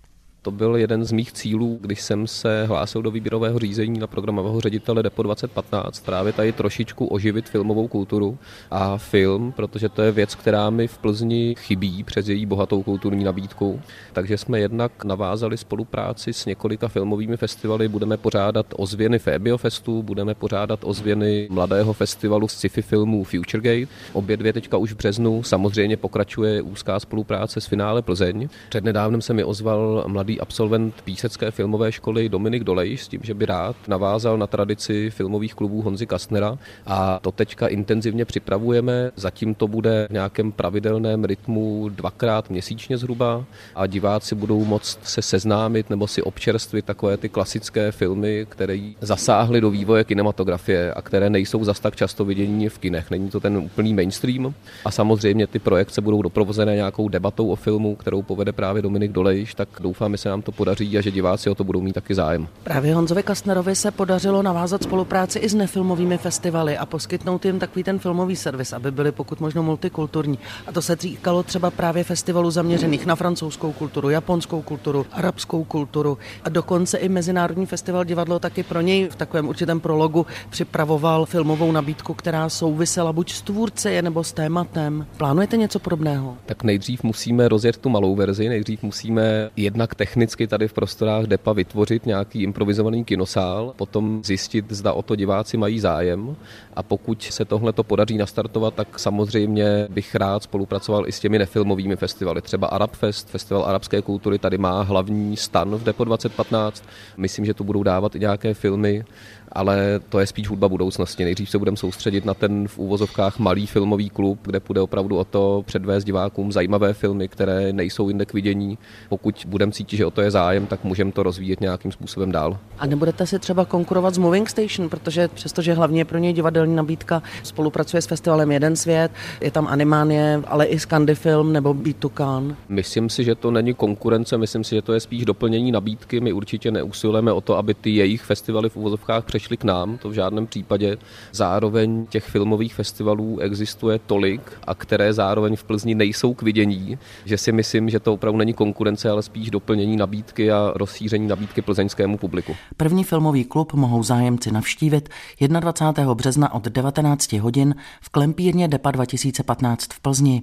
To 0.46 0.50
byl 0.50 0.76
jeden 0.76 1.04
z 1.04 1.12
mých 1.12 1.32
cílů, 1.32 1.78
když 1.80 2.02
jsem 2.02 2.26
se 2.26 2.64
hlásil 2.66 3.02
do 3.02 3.10
výběrového 3.10 3.58
řízení 3.58 3.98
na 3.98 4.06
programového 4.06 4.60
ředitele 4.60 5.02
Depo 5.02 5.22
2015. 5.22 6.00
Právě 6.00 6.32
tady 6.32 6.52
trošičku 6.52 7.06
oživit 7.06 7.48
filmovou 7.48 7.88
kulturu 7.88 8.38
a 8.70 8.98
film, 8.98 9.52
protože 9.52 9.88
to 9.88 10.02
je 10.02 10.12
věc, 10.12 10.34
která 10.34 10.70
mi 10.70 10.88
v 10.88 10.98
Plzni 10.98 11.54
chybí 11.58 12.04
přes 12.04 12.28
její 12.28 12.46
bohatou 12.46 12.82
kulturní 12.82 13.24
nabídku. 13.24 13.80
Takže 14.12 14.38
jsme 14.38 14.60
jednak 14.60 15.04
navázali 15.04 15.56
spolupráci 15.56 16.32
s 16.32 16.46
několika 16.46 16.88
filmovými 16.88 17.36
festivaly. 17.36 17.88
Budeme 17.88 18.16
pořádat 18.16 18.66
ozvěny 18.76 19.18
Fabio 19.18 19.58
Festu, 19.58 20.02
budeme 20.02 20.34
pořádat 20.34 20.80
ozvěny 20.82 21.48
mladého 21.50 21.92
festivalu 21.92 22.48
sci-fi 22.48 22.82
filmů 22.82 23.24
Futuregate. 23.24 23.92
Obě 24.12 24.36
dvě 24.36 24.52
teďka 24.52 24.76
už 24.76 24.92
v 24.92 24.96
březnu. 24.96 25.42
Samozřejmě 25.42 25.96
pokračuje 25.96 26.62
úzká 26.62 27.00
spolupráce 27.00 27.60
s 27.60 27.66
finále 27.66 28.02
Plzeň. 28.02 28.48
Přednedávnem 28.68 29.20
se 29.22 29.34
mi 29.34 29.44
ozval 29.44 30.04
mladý 30.06 30.35
absolvent 30.40 30.94
písecké 31.04 31.50
filmové 31.50 31.92
školy 31.92 32.28
Dominik 32.28 32.64
Dolej 32.64 32.96
s 32.96 33.08
tím, 33.08 33.20
že 33.22 33.34
by 33.34 33.46
rád 33.46 33.76
navázal 33.88 34.38
na 34.38 34.46
tradici 34.46 35.10
filmových 35.10 35.54
klubů 35.54 35.82
Honzy 35.82 36.06
Kastnera 36.06 36.58
a 36.86 37.18
to 37.22 37.32
teďka 37.32 37.66
intenzivně 37.66 38.24
připravujeme. 38.24 39.10
Zatím 39.16 39.54
to 39.54 39.68
bude 39.68 40.06
v 40.10 40.12
nějakém 40.12 40.52
pravidelném 40.52 41.24
rytmu 41.24 41.88
dvakrát 41.88 42.50
měsíčně 42.50 42.98
zhruba 42.98 43.44
a 43.74 43.86
diváci 43.86 44.34
budou 44.34 44.64
moct 44.64 44.98
se 45.02 45.22
seznámit 45.22 45.90
nebo 45.90 46.06
si 46.06 46.22
občerstvit 46.22 46.84
takové 46.84 47.16
ty 47.16 47.28
klasické 47.28 47.92
filmy, 47.92 48.46
které 48.48 48.78
zasáhly 49.00 49.60
do 49.60 49.70
vývoje 49.70 50.04
kinematografie 50.04 50.92
a 50.92 51.02
které 51.02 51.30
nejsou 51.30 51.64
zas 51.64 51.80
tak 51.80 51.96
často 51.96 52.24
vidění 52.24 52.68
v 52.68 52.78
kinech. 52.78 53.10
Není 53.10 53.30
to 53.30 53.40
ten 53.40 53.56
úplný 53.56 53.94
mainstream 53.94 54.54
a 54.84 54.90
samozřejmě 54.90 55.46
ty 55.46 55.58
projekce 55.58 56.00
budou 56.00 56.22
doprovozené 56.22 56.74
nějakou 56.74 57.08
debatou 57.08 57.48
o 57.48 57.56
filmu, 57.56 57.96
kterou 57.96 58.22
povede 58.22 58.52
právě 58.52 58.82
Dominik 58.82 59.12
Dolejš, 59.12 59.54
tak 59.54 59.68
doufám, 59.80 60.12
se 60.26 60.30
nám 60.30 60.42
to 60.42 60.52
podaří 60.52 60.98
a 60.98 61.00
že 61.00 61.10
diváci 61.10 61.50
o 61.50 61.54
to 61.54 61.64
budou 61.64 61.80
mít 61.80 61.92
taky 61.92 62.14
zájem. 62.14 62.48
Právě 62.62 62.94
Honzovi 62.94 63.22
Kastnerovi 63.22 63.76
se 63.76 63.90
podařilo 63.90 64.42
navázat 64.42 64.82
spolupráci 64.82 65.38
i 65.38 65.48
s 65.48 65.54
nefilmovými 65.54 66.18
festivaly 66.18 66.78
a 66.78 66.86
poskytnout 66.86 67.44
jim 67.44 67.58
takový 67.58 67.84
ten 67.84 67.98
filmový 67.98 68.36
servis, 68.36 68.72
aby 68.72 68.90
byli 68.90 69.12
pokud 69.12 69.40
možno 69.40 69.62
multikulturní. 69.62 70.38
A 70.66 70.72
to 70.72 70.82
se 70.82 70.96
týkalo 70.96 71.42
třeba 71.42 71.70
právě 71.70 72.04
festivalů 72.04 72.50
zaměřených 72.50 73.06
na 73.06 73.16
francouzskou 73.16 73.72
kulturu, 73.72 74.10
japonskou 74.10 74.62
kulturu, 74.62 75.06
arabskou 75.12 75.64
kulturu 75.64 76.18
a 76.44 76.48
dokonce 76.48 76.98
i 76.98 77.08
Mezinárodní 77.08 77.66
festival 77.66 78.04
divadlo 78.04 78.38
taky 78.38 78.62
pro 78.62 78.80
něj 78.80 79.08
v 79.08 79.16
takovém 79.16 79.48
určitém 79.48 79.80
prologu 79.80 80.26
připravoval 80.50 81.26
filmovou 81.26 81.72
nabídku, 81.72 82.14
která 82.14 82.48
souvisela 82.48 83.12
buď 83.12 83.32
s 83.32 83.42
tvůrci 83.42 84.02
nebo 84.02 84.24
s 84.24 84.32
tématem. 84.32 85.06
Plánujete 85.16 85.56
něco 85.56 85.78
podobného? 85.78 86.36
Tak 86.46 86.64
nejdřív 86.64 87.02
musíme 87.02 87.48
rozjet 87.48 87.76
tu 87.76 87.88
malou 87.88 88.14
verzi, 88.14 88.48
nejdřív 88.48 88.82
musíme 88.82 89.50
jednak 89.56 89.94
technicky 89.94 90.15
technicky 90.16 90.46
tady 90.46 90.68
v 90.68 90.72
prostorách 90.72 91.24
DEPA 91.24 91.52
vytvořit 91.52 92.06
nějaký 92.06 92.42
improvizovaný 92.42 93.04
kinosál, 93.04 93.74
potom 93.76 94.24
zjistit, 94.24 94.64
zda 94.68 94.92
o 94.92 95.02
to 95.02 95.16
diváci 95.16 95.56
mají 95.56 95.80
zájem 95.80 96.36
a 96.76 96.82
pokud 96.82 97.22
se 97.22 97.44
tohle 97.44 97.72
to 97.72 97.84
podaří 97.84 98.18
nastartovat, 98.18 98.74
tak 98.74 98.98
samozřejmě 98.98 99.88
bych 99.90 100.14
rád 100.14 100.42
spolupracoval 100.42 101.08
i 101.08 101.12
s 101.12 101.20
těmi 101.20 101.38
nefilmovými 101.38 101.96
festivaly. 101.96 102.42
Třeba 102.42 102.66
Arabfest, 102.66 103.28
festival 103.28 103.64
arabské 103.64 104.02
kultury, 104.02 104.38
tady 104.38 104.58
má 104.58 104.82
hlavní 104.82 105.36
stan 105.36 105.76
v 105.76 105.84
Depo 105.84 106.04
2015. 106.04 106.84
Myslím, 107.16 107.44
že 107.44 107.54
tu 107.54 107.64
budou 107.64 107.82
dávat 107.82 108.16
i 108.16 108.20
nějaké 108.20 108.54
filmy 108.54 109.04
ale 109.52 110.00
to 110.08 110.18
je 110.18 110.26
spíš 110.26 110.48
hudba 110.48 110.68
budoucnosti. 110.68 111.24
Nejdřív 111.24 111.50
se 111.50 111.58
budeme 111.58 111.76
soustředit 111.76 112.24
na 112.24 112.34
ten 112.34 112.68
v 112.68 112.78
úvozovkách 112.78 113.38
malý 113.38 113.66
filmový 113.66 114.10
klub, 114.10 114.38
kde 114.42 114.60
půjde 114.60 114.80
opravdu 114.80 115.16
o 115.16 115.24
to 115.24 115.62
předvést 115.66 116.04
divákům 116.04 116.52
zajímavé 116.52 116.94
filmy, 116.94 117.28
které 117.28 117.72
nejsou 117.72 118.08
jinde 118.08 118.24
k 118.24 118.32
vidění. 118.32 118.78
Pokud 119.08 119.46
budeme 119.48 119.72
cítit, 119.72 119.96
že 119.96 120.06
o 120.06 120.10
to 120.10 120.20
je 120.20 120.30
zájem, 120.30 120.66
tak 120.66 120.84
můžeme 120.84 121.12
to 121.12 121.22
rozvíjet 121.22 121.60
nějakým 121.60 121.92
způsobem 121.92 122.32
dál. 122.32 122.58
A 122.78 122.86
nebudete 122.86 123.26
si 123.26 123.38
třeba 123.38 123.64
konkurovat 123.64 124.14
s 124.14 124.18
Moving 124.18 124.48
Station, 124.48 124.88
protože 124.88 125.28
přestože 125.28 125.74
hlavně 125.74 126.04
pro 126.04 126.18
něj 126.18 126.32
divadelní 126.32 126.76
nabídka 126.76 127.22
spolupracuje 127.42 128.02
s 128.02 128.06
festivalem 128.06 128.52
Jeden 128.52 128.76
svět, 128.76 129.12
je 129.40 129.50
tam 129.50 129.66
Animánie, 129.66 130.42
ale 130.46 130.66
i 130.66 130.78
Scandy 130.78 131.14
Film 131.14 131.52
nebo 131.52 131.76
Can. 132.16 132.56
Myslím 132.68 133.08
si, 133.08 133.24
že 133.24 133.34
to 133.34 133.50
není 133.50 133.74
konkurence, 133.74 134.38
myslím 134.38 134.64
si, 134.64 134.74
že 134.74 134.82
to 134.82 134.92
je 134.92 135.00
spíš 135.00 135.24
doplnění 135.24 135.72
nabídky. 135.72 136.20
My 136.20 136.32
určitě 136.32 136.70
neusilujeme 136.70 137.32
o 137.32 137.40
to, 137.40 137.56
aby 137.56 137.74
ty 137.74 137.90
jejich 137.90 138.22
festivaly 138.22 138.68
v 138.68 138.76
úvozovkách 138.76 139.24
přešly 139.36 139.56
k 139.56 139.64
nám, 139.64 139.98
to 139.98 140.08
v 140.08 140.12
žádném 140.12 140.46
případě. 140.46 140.96
Zároveň 141.32 142.06
těch 142.06 142.24
filmových 142.24 142.74
festivalů 142.74 143.38
existuje 143.38 143.98
tolik 144.06 144.52
a 144.66 144.74
které 144.74 145.12
zároveň 145.12 145.56
v 145.56 145.64
Plzni 145.64 145.94
nejsou 145.94 146.34
k 146.34 146.42
vidění, 146.42 146.98
že 147.24 147.38
si 147.38 147.52
myslím, 147.52 147.90
že 147.90 148.00
to 148.00 148.12
opravdu 148.12 148.38
není 148.38 148.52
konkurence, 148.54 149.10
ale 149.10 149.22
spíš 149.22 149.50
doplnění 149.50 149.96
nabídky 149.96 150.52
a 150.52 150.72
rozšíření 150.74 151.28
nabídky 151.28 151.62
plzeňskému 151.62 152.18
publiku. 152.18 152.56
První 152.76 153.04
filmový 153.04 153.44
klub 153.44 153.74
mohou 153.74 154.02
zájemci 154.02 154.52
navštívit 154.52 155.08
21. 155.40 156.14
března 156.14 156.54
od 156.54 156.64
19 156.64 157.32
hodin 157.32 157.74
v 158.00 158.08
Klempírně 158.08 158.68
Depa 158.68 158.90
2015 158.90 159.92
v 159.92 160.00
Plzni. 160.00 160.42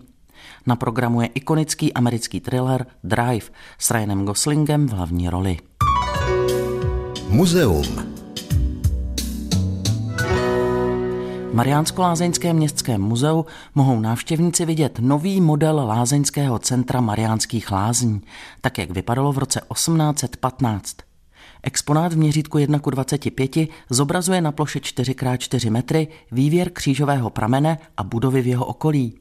Na 0.68 0.76
programu 0.76 1.22
je 1.22 1.28
ikonický 1.28 1.94
americký 1.94 2.40
thriller 2.40 2.86
Drive 3.04 3.46
s 3.80 3.92
Ryanem 3.92 4.26
Goslingem 4.26 4.88
v 4.88 4.92
hlavní 4.92 5.30
roli. 5.30 5.58
Muzeum. 7.30 8.12
Mariánsko-Lázeňském 11.54 12.56
městském 12.56 13.02
muzeu 13.02 13.46
mohou 13.76 14.00
návštěvníci 14.00 14.66
vidět 14.66 15.00
nový 15.00 15.42
model 15.42 15.76
lázeňského 15.76 16.60
centra 16.60 17.02
Mariánských 17.02 17.72
lázní, 17.72 18.22
tak 18.62 18.78
jak 18.78 18.92
vypadalo 18.92 19.32
v 19.32 19.38
roce 19.38 19.62
1815. 19.74 20.98
Exponát 21.64 22.14
v 22.14 22.18
měřítku 22.18 22.58
1 22.58 22.80
k 22.80 22.92
25 22.92 23.58
zobrazuje 23.90 24.42
na 24.42 24.52
ploše 24.52 24.80
4x4 24.80 25.72
metry 25.72 26.08
vývěr 26.32 26.70
křížového 26.70 27.30
pramene 27.30 27.78
a 27.98 28.04
budovy 28.04 28.42
v 28.42 28.48
jeho 28.48 28.66
okolí. 28.66 29.20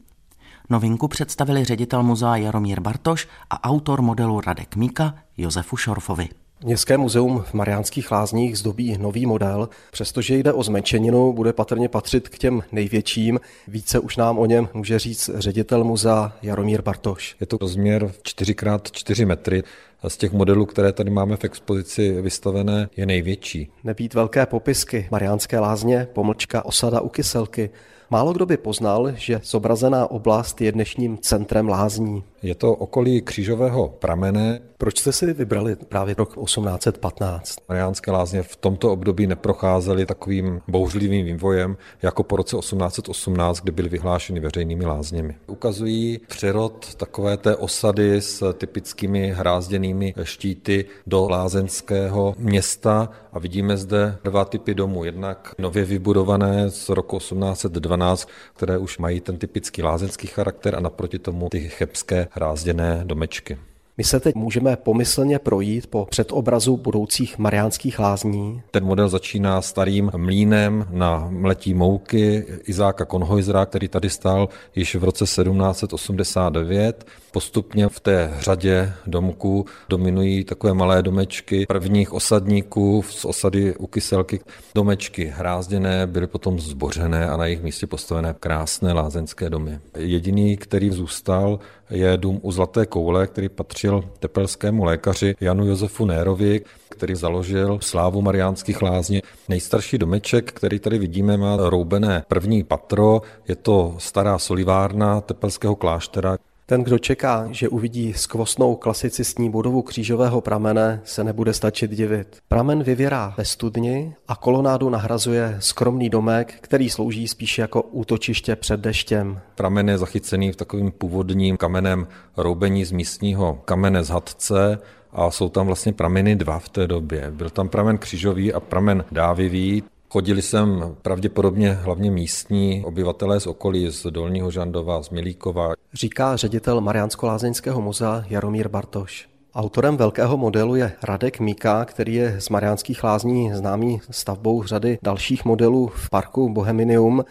Novinku 0.70 1.08
představili 1.08 1.64
ředitel 1.64 2.02
muzea 2.02 2.36
Jaromír 2.36 2.80
Bartoš 2.80 3.28
a 3.50 3.64
autor 3.64 4.02
modelu 4.02 4.40
Radek 4.40 4.76
Míka 4.76 5.14
Josefu 5.36 5.76
Šorfovi. 5.76 6.28
Městské 6.64 6.98
muzeum 6.98 7.44
v 7.46 7.54
Mariánských 7.54 8.10
lázních 8.10 8.58
zdobí 8.58 8.98
nový 8.98 9.26
model. 9.26 9.68
Přestože 9.90 10.36
jde 10.36 10.52
o 10.52 10.62
zmenšeninu, 10.62 11.32
bude 11.32 11.52
patrně 11.52 11.88
patřit 11.88 12.28
k 12.28 12.38
těm 12.38 12.62
největším. 12.72 13.40
Více 13.68 13.98
už 13.98 14.16
nám 14.16 14.38
o 14.38 14.46
něm 14.46 14.68
může 14.74 14.98
říct 14.98 15.30
ředitel 15.34 15.84
muzea 15.84 16.32
Jaromír 16.42 16.82
Bartoš. 16.82 17.36
Je 17.40 17.46
to 17.46 17.58
rozměr 17.60 18.12
4x4 18.22 19.26
metry. 19.26 19.62
A 20.02 20.08
z 20.08 20.16
těch 20.16 20.32
modelů, 20.32 20.66
které 20.66 20.92
tady 20.92 21.10
máme 21.10 21.36
v 21.36 21.44
expozici 21.44 22.22
vystavené, 22.22 22.88
je 22.96 23.06
největší. 23.06 23.68
Nebýt 23.84 24.14
velké 24.14 24.46
popisky 24.46 25.08
Mariánské 25.10 25.58
lázně, 25.58 26.08
pomlčka 26.12 26.64
osada 26.64 27.00
u 27.00 27.08
Kyselky, 27.08 27.70
Málo 28.12 28.32
kdo 28.32 28.46
by 28.46 28.56
poznal, 28.56 29.12
že 29.14 29.40
zobrazená 29.44 30.10
oblast 30.10 30.60
je 30.60 30.72
dnešním 30.72 31.18
centrem 31.18 31.68
lázní. 31.68 32.24
Je 32.42 32.54
to 32.54 32.72
okolí 32.72 33.22
křížového 33.22 33.88
pramene. 33.88 34.60
Proč 34.78 34.98
jste 34.98 35.12
si 35.12 35.32
vybrali 35.32 35.76
právě 35.76 36.14
rok 36.18 36.44
1815? 36.44 37.56
Mariánské 37.68 38.10
lázně 38.10 38.42
v 38.42 38.56
tomto 38.56 38.92
období 38.92 39.26
neprocházely 39.26 40.06
takovým 40.06 40.60
bouřlivým 40.68 41.26
vývojem 41.26 41.76
jako 42.02 42.22
po 42.22 42.36
roce 42.36 42.56
1818, 42.56 43.60
kdy 43.60 43.72
byly 43.72 43.88
vyhlášeny 43.88 44.40
veřejnými 44.40 44.86
lázněmi. 44.86 45.36
Ukazují 45.46 46.20
přerod 46.28 46.94
takové 46.94 47.36
té 47.36 47.56
osady 47.56 48.20
s 48.20 48.52
typickými 48.52 49.32
hrázděnými 49.32 50.14
štíty 50.22 50.84
do 51.06 51.28
lázeňského 51.28 52.34
města 52.38 53.08
a 53.32 53.38
vidíme 53.38 53.76
zde 53.76 54.16
dva 54.24 54.44
typy 54.44 54.74
domů. 54.74 55.04
Jednak 55.04 55.54
nově 55.58 55.84
vybudované 55.84 56.70
z 56.70 56.88
roku 56.88 57.18
1812, 57.18 58.28
které 58.54 58.78
už 58.78 58.98
mají 58.98 59.20
ten 59.20 59.38
typický 59.38 59.82
lázeňský 59.82 60.26
charakter 60.26 60.74
a 60.74 60.80
naproti 60.80 61.18
tomu 61.18 61.48
ty 61.48 61.68
chebské 61.68 62.28
hrázděné 62.34 63.00
domečky. 63.04 63.58
My 63.98 64.04
se 64.04 64.20
teď 64.20 64.34
můžeme 64.34 64.76
pomyslně 64.76 65.38
projít 65.38 65.86
po 65.86 66.06
předobrazu 66.10 66.76
budoucích 66.76 67.38
mariánských 67.38 67.98
lázní. 67.98 68.62
Ten 68.70 68.84
model 68.84 69.08
začíná 69.08 69.62
starým 69.62 70.10
mlínem 70.16 70.86
na 70.90 71.26
mletí 71.30 71.74
mouky 71.74 72.46
Izáka 72.64 73.04
Konhojzera, 73.04 73.66
který 73.66 73.88
tady 73.88 74.10
stál 74.10 74.48
již 74.74 74.94
v 74.94 75.04
roce 75.04 75.24
1789. 75.24 77.04
Postupně 77.32 77.88
v 77.88 78.00
té 78.00 78.34
řadě 78.38 78.92
domků 79.06 79.66
dominují 79.88 80.44
takové 80.44 80.74
malé 80.74 81.02
domečky 81.02 81.66
prvních 81.66 82.12
osadníků 82.12 83.04
z 83.10 83.24
osady 83.24 83.76
u 83.76 83.86
Kyselky. 83.86 84.40
Domečky 84.74 85.32
hrázděné 85.36 86.06
byly 86.06 86.26
potom 86.26 86.60
zbořené 86.60 87.28
a 87.28 87.36
na 87.36 87.44
jejich 87.44 87.62
místě 87.62 87.86
postavené 87.86 88.34
krásné 88.40 88.92
lázeňské 88.92 89.50
domy. 89.50 89.78
Jediný, 89.98 90.56
který 90.56 90.90
zůstal, 90.90 91.58
je 91.90 92.16
dům 92.16 92.40
u 92.42 92.52
Zlaté 92.52 92.86
koule, 92.86 93.26
který 93.26 93.48
patřil 93.48 94.04
tepelskému 94.18 94.84
lékaři 94.84 95.34
Janu 95.40 95.66
Josefu 95.66 96.04
Nérovi, 96.04 96.60
který 96.88 97.14
založil 97.14 97.78
slávu 97.82 98.22
Mariánských 98.22 98.82
lázní. 98.82 99.22
Nejstarší 99.48 99.98
domeček, 99.98 100.52
který 100.52 100.78
tady 100.78 100.98
vidíme, 100.98 101.36
má 101.36 101.56
roubené 101.56 102.24
první 102.28 102.64
patro. 102.64 103.22
Je 103.48 103.56
to 103.56 103.94
stará 103.98 104.38
solivárna 104.38 105.20
tepelského 105.20 105.76
kláštera. 105.76 106.36
Ten, 106.72 106.84
kdo 106.84 106.98
čeká, 106.98 107.48
že 107.50 107.68
uvidí 107.68 108.12
skvostnou 108.12 108.76
klasicistní 108.76 109.50
budovu 109.50 109.82
křížového 109.82 110.40
pramene, 110.40 111.00
se 111.04 111.24
nebude 111.24 111.52
stačit 111.52 111.90
divit. 111.90 112.36
Pramen 112.48 112.82
vyvěrá 112.82 113.34
ve 113.38 113.44
studni 113.44 114.14
a 114.28 114.36
kolonádu 114.36 114.90
nahrazuje 114.90 115.56
skromný 115.58 116.10
domek, 116.10 116.54
který 116.60 116.90
slouží 116.90 117.28
spíše 117.28 117.62
jako 117.62 117.82
útočiště 117.82 118.56
před 118.56 118.80
deštěm. 118.80 119.40
Pramen 119.54 119.88
je 119.88 119.98
zachycený 119.98 120.52
v 120.52 120.56
takovým 120.56 120.90
původním 120.92 121.56
kamenem 121.56 122.06
roubení 122.36 122.84
z 122.84 122.92
místního 122.92 123.58
kamene 123.64 124.04
z 124.04 124.08
Hadce, 124.08 124.78
a 125.12 125.30
jsou 125.30 125.48
tam 125.48 125.66
vlastně 125.66 125.92
prameny 125.92 126.36
dva 126.36 126.58
v 126.58 126.68
té 126.68 126.86
době. 126.86 127.30
Byl 127.30 127.50
tam 127.50 127.68
pramen 127.68 127.98
křižový 127.98 128.52
a 128.52 128.60
pramen 128.60 129.04
dávivý. 129.12 129.82
Chodili 130.12 130.42
sem 130.42 130.96
pravděpodobně 131.02 131.72
hlavně 131.72 132.10
místní 132.10 132.84
obyvatelé 132.84 133.40
z 133.40 133.46
okolí, 133.46 133.90
z 133.90 134.06
Dolního 134.10 134.50
Žandova, 134.50 135.02
z 135.02 135.10
Milíkova. 135.10 135.72
Říká 135.92 136.36
ředitel 136.36 136.80
Mariánsko-Lázeňského 136.80 137.80
muzea 137.80 138.24
Jaromír 138.28 138.68
Bartoš. 138.68 139.28
Autorem 139.54 139.96
velkého 139.96 140.36
modelu 140.36 140.76
je 140.76 140.92
Radek 141.02 141.40
Míka, 141.40 141.84
který 141.84 142.14
je 142.14 142.36
z 142.40 142.48
Mariánských 142.48 143.04
lázní 143.04 143.54
známý 143.54 144.00
stavbou 144.10 144.62
řady 144.62 144.98
dalších 145.02 145.44
modelů 145.44 145.86
v 145.94 146.10
parku 146.10 146.48
Boheminium. 146.48 147.24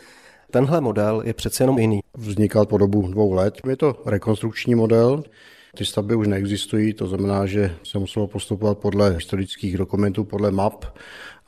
Tenhle 0.52 0.82
model 0.82 1.22
je 1.26 1.34
přece 1.34 1.64
jenom 1.64 1.80
jiný. 1.80 2.00
Vznikal 2.18 2.66
po 2.66 2.78
dobu 2.78 3.08
dvou 3.12 3.34
let. 3.34 3.58
Je 3.70 3.78
to 3.78 3.96
rekonstrukční 4.06 4.76
model, 4.76 5.24
ty 5.78 5.86
stavby 5.86 6.16
už 6.16 6.28
neexistují, 6.28 6.94
to 6.94 7.08
znamená, 7.08 7.46
že 7.46 7.76
se 7.84 8.00
muselo 8.00 8.28
postupovat 8.28 8.78
podle 8.78 9.10
historických 9.10 9.78
dokumentů, 9.78 10.24
podle 10.24 10.52
map 10.52 10.86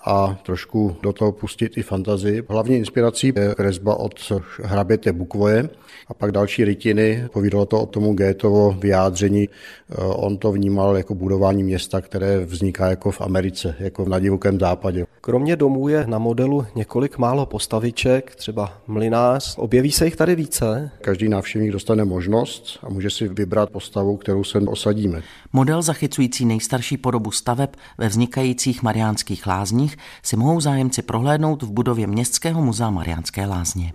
a 0.06 0.38
trošku 0.44 0.96
do 1.02 1.14
toho 1.14 1.32
pustit 1.32 1.78
i 1.78 1.84
fantazii. 1.84 2.44
Hlavní 2.50 2.76
inspirací 2.76 3.34
je 3.36 3.56
kresba 3.56 3.96
od 3.96 4.32
hraběte 4.64 5.14
Bukvoje 5.14 5.70
a 6.08 6.14
pak 6.14 6.32
další 6.32 6.64
rytiny. 6.64 7.28
Povídalo 7.34 7.66
to 7.66 7.82
o 7.82 7.86
tomu 7.86 8.14
Gétovo 8.14 8.76
vyjádření. 8.80 9.50
Eh, 9.50 9.96
on 9.98 10.38
to 10.38 10.52
vnímal 10.52 10.98
jako 10.98 11.16
budování 11.16 11.64
města, 11.64 12.02
které 12.02 12.46
vzniká 12.46 12.90
jako 12.90 13.12
v 13.12 13.22
Americe, 13.22 13.76
jako 13.80 14.06
na 14.06 14.20
divokém 14.20 14.60
západě. 14.60 15.06
Kromě 15.22 15.56
domů 15.56 15.88
je 15.88 16.08
na 16.08 16.20
modelu 16.20 16.66
několik 16.76 17.18
málo 17.18 17.46
postaviček, 17.46 18.36
třeba 18.36 18.74
mlinář. 18.88 19.56
Objeví 19.58 19.92
se 19.92 20.06
jich 20.06 20.16
tady 20.16 20.36
více? 20.36 20.92
Každý 21.02 21.30
návštěvník 21.30 21.72
dostane 21.72 22.06
možnost 22.06 22.80
a 22.84 22.90
může 22.90 23.10
si 23.10 23.28
vybrat 23.28 23.70
postavu, 23.70 24.18
kterou 24.18 24.44
se 24.44 24.60
osadíme. 24.60 25.22
Model 25.54 25.82
zachycující 25.82 26.46
nejstarší 26.46 26.98
podobu 26.98 27.32
staveb 27.32 27.70
ve 27.98 28.08
vznikajících 28.08 28.84
mariánských 28.84 29.48
lázních 29.48 29.93
si 30.24 30.38
mohou 30.38 30.60
zájemci 30.60 31.02
prohlédnout 31.02 31.64
v 31.64 31.72
budově 31.72 32.08
Městského 32.08 32.62
muzea 32.62 32.90
Mariánské 32.90 33.46
lázně. 33.46 33.94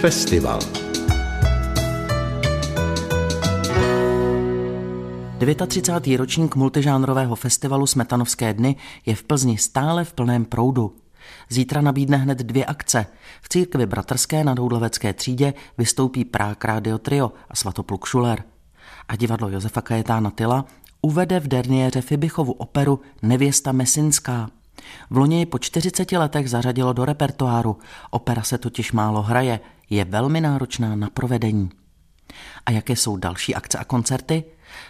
Festival. 0.00 0.60
39. 5.66 6.18
ročník 6.18 6.56
multižánrového 6.56 7.36
festivalu 7.36 7.86
Smetanovské 7.86 8.54
dny 8.54 8.76
je 9.06 9.14
v 9.14 9.22
Plzni 9.22 9.58
stále 9.58 10.04
v 10.04 10.12
plném 10.12 10.44
proudu. 10.44 10.96
Zítra 11.48 11.80
nabídne 11.80 12.16
hned 12.16 12.38
dvě 12.38 12.64
akce. 12.64 13.06
V 13.42 13.48
církvi 13.48 13.86
bratrské 13.86 14.44
na 14.44 14.54
Doudlovecké 14.54 15.12
třídě 15.12 15.54
vystoupí 15.78 16.24
Prák 16.24 16.64
Radio 16.64 16.98
Trio 16.98 17.32
a 17.50 17.56
Svatopluk 17.56 18.06
Šuler. 18.06 18.44
A 19.08 19.16
divadlo 19.16 19.48
Josefa 19.48 19.80
Kajetána 19.80 20.30
Tyla 20.30 20.64
uvede 21.02 21.40
v 21.40 21.48
derniéře 21.48 22.00
Fibichovu 22.00 22.52
operu 22.52 23.00
Nevěsta 23.22 23.72
Mesinská. 23.72 24.50
V 25.10 25.16
loni 25.16 25.46
po 25.46 25.58
40 25.58 26.12
letech 26.12 26.50
zařadilo 26.50 26.92
do 26.92 27.04
repertoáru. 27.04 27.78
Opera 28.10 28.42
se 28.42 28.58
totiž 28.58 28.92
málo 28.92 29.22
hraje, 29.22 29.60
je 29.90 30.04
velmi 30.04 30.40
náročná 30.40 30.96
na 30.96 31.10
provedení. 31.10 31.70
A 32.66 32.70
jaké 32.70 32.96
jsou 32.96 33.16
další 33.16 33.54
akce 33.54 33.78
a 33.78 33.84
koncerty? 33.84 34.44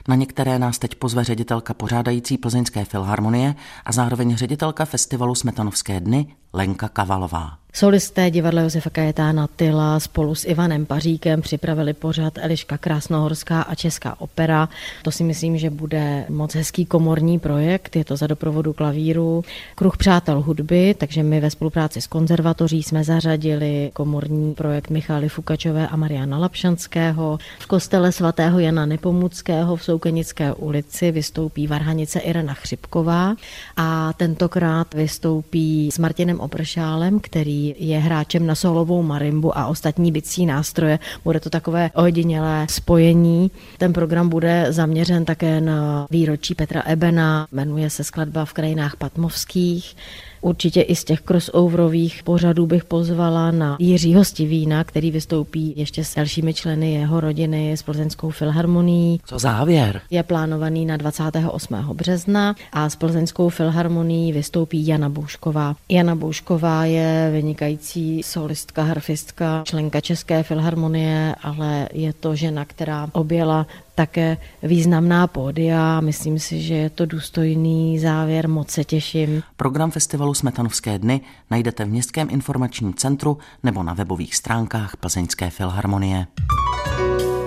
Na 0.08 0.14
některé 0.14 0.58
nás 0.58 0.78
teď 0.78 0.94
pozve 0.94 1.24
ředitelka 1.24 1.74
pořádající 1.74 2.38
Plzeňské 2.38 2.84
filharmonie 2.84 3.54
a 3.84 3.92
zároveň 3.92 4.36
ředitelka 4.36 4.84
festivalu 4.84 5.34
Smetanovské 5.34 6.00
dny 6.00 6.34
Lenka 6.52 6.88
Kavalová. 6.88 7.59
Solisté 7.73 8.31
divadla 8.31 8.62
Josefa 8.62 8.90
Kajetána 8.90 9.47
Tyla 9.47 10.00
spolu 10.00 10.35
s 10.35 10.45
Ivanem 10.45 10.87
Paříkem 10.87 11.43
připravili 11.43 11.93
pořad 11.93 12.38
Eliška 12.38 12.78
Krásnohorská 12.78 13.62
a 13.62 13.75
Česká 13.75 14.21
opera. 14.21 14.69
To 15.02 15.11
si 15.11 15.25
myslím, 15.25 15.59
že 15.59 15.71
bude 15.71 16.25
moc 16.28 16.55
hezký 16.55 16.87
komorní 16.87 17.38
projekt. 17.38 17.97
Je 17.97 18.05
to 18.05 18.17
za 18.17 18.26
doprovodu 18.26 18.73
klavíru 18.73 19.45
Kruh 19.75 19.97
přátel 19.97 20.43
hudby, 20.43 20.95
takže 20.99 21.23
my 21.23 21.40
ve 21.40 21.50
spolupráci 21.50 22.00
s 22.00 22.07
konzervatoří 22.07 22.83
jsme 22.83 23.05
zařadili 23.05 23.90
komorní 23.95 24.55
projekt 24.55 24.90
Michaly 24.90 25.28
Fukačové 25.28 25.88
a 25.88 25.97
Mariana 25.97 26.38
Lapšanského. 26.38 27.38
V 27.59 27.67
kostele 27.67 28.12
svatého 28.12 28.59
Jana 28.59 28.87
Nepomuckého 28.87 29.76
v 29.76 29.85
Soukenické 29.85 30.52
ulici 30.52 31.11
vystoupí 31.11 31.67
varhanice 31.67 32.19
Irena 32.19 32.55
Chřipková 32.55 33.35
a 33.76 34.12
tentokrát 34.12 34.95
vystoupí 34.95 35.90
s 35.90 35.99
Martinem 35.99 36.38
Opršálem, 36.40 37.21
který 37.21 37.75
je 37.78 37.99
hráčem 37.99 38.47
na 38.47 38.54
solovou 38.54 39.02
marimbu 39.02 39.59
a 39.59 39.66
ostatní 39.66 40.12
bicí 40.12 40.47
nástroje. 40.47 40.99
Bude 41.25 41.40
to 41.40 41.50
takové 41.50 41.90
ojedinělé 41.95 42.66
spojení. 42.71 43.50
Ten 43.78 43.92
program 43.92 44.28
bude 44.28 44.66
zaměřen 44.68 45.25
také 45.25 45.61
na 45.61 46.07
výročí 46.11 46.54
Petra 46.54 46.83
Ebena, 46.87 47.47
jmenuje 47.52 47.90
se 47.90 48.04
skladba 48.04 48.45
v 48.45 48.52
krajinách 48.52 48.97
patmovských. 48.97 49.97
Určitě 50.40 50.80
i 50.83 50.97
z 50.97 51.04
těch 51.04 51.21
crossoverových 51.21 52.23
pořadů 52.23 52.66
bych 52.66 52.85
pozvala 52.85 53.50
na 53.50 53.76
Jiřího 53.80 54.25
Stivína, 54.25 54.85
který 54.85 55.11
vystoupí 55.11 55.75
ještě 55.76 56.04
s 56.04 56.14
dalšími 56.14 56.54
členy 56.54 56.92
jeho 56.92 57.21
rodiny 57.21 57.73
s 57.73 57.83
Plzeňskou 57.83 58.30
filharmonií. 58.30 59.21
Co 59.25 59.38
závěr? 59.38 60.00
Je 60.11 60.23
plánovaný 60.23 60.87
na 60.87 60.97
28. 60.97 61.75
března 61.95 62.54
a 62.73 62.90
s 62.90 62.97
Plzeňskou 62.97 63.49
filharmonií 63.49 64.33
vystoupí 64.33 64.87
Jana 64.87 65.09
Boušková. 65.09 65.76
Jana 65.88 66.14
Boušková 66.14 66.85
je 66.85 67.30
vynikající 67.33 68.23
solistka, 68.23 68.83
harfistka, 68.83 69.62
členka 69.64 70.00
České 70.00 70.42
filharmonie, 70.42 71.35
ale 71.42 71.88
je 71.92 72.12
to 72.12 72.37
žena, 72.37 72.64
která 72.64 73.09
objela 73.12 73.66
také 73.99 74.37
významná 74.62 75.26
pódia. 75.26 76.00
Myslím 76.00 76.38
si, 76.38 76.62
že 76.62 76.75
je 76.75 76.90
to 76.90 77.07
důstojný 77.07 77.99
závěr, 77.99 78.49
moc 78.49 78.71
se 78.71 78.85
těším. 78.85 79.43
Program 79.57 79.90
festivalu 79.90 80.35
Smetanovské 80.35 80.99
dny 80.99 81.21
najdete 81.50 81.85
v 81.85 81.88
Městském 81.88 82.28
informačním 82.31 82.95
centru 82.95 83.38
nebo 83.62 83.83
na 83.83 83.95
webových 83.95 84.37
stránkách 84.37 84.97
Plzeňské 84.97 85.50
filharmonie. 85.50 86.26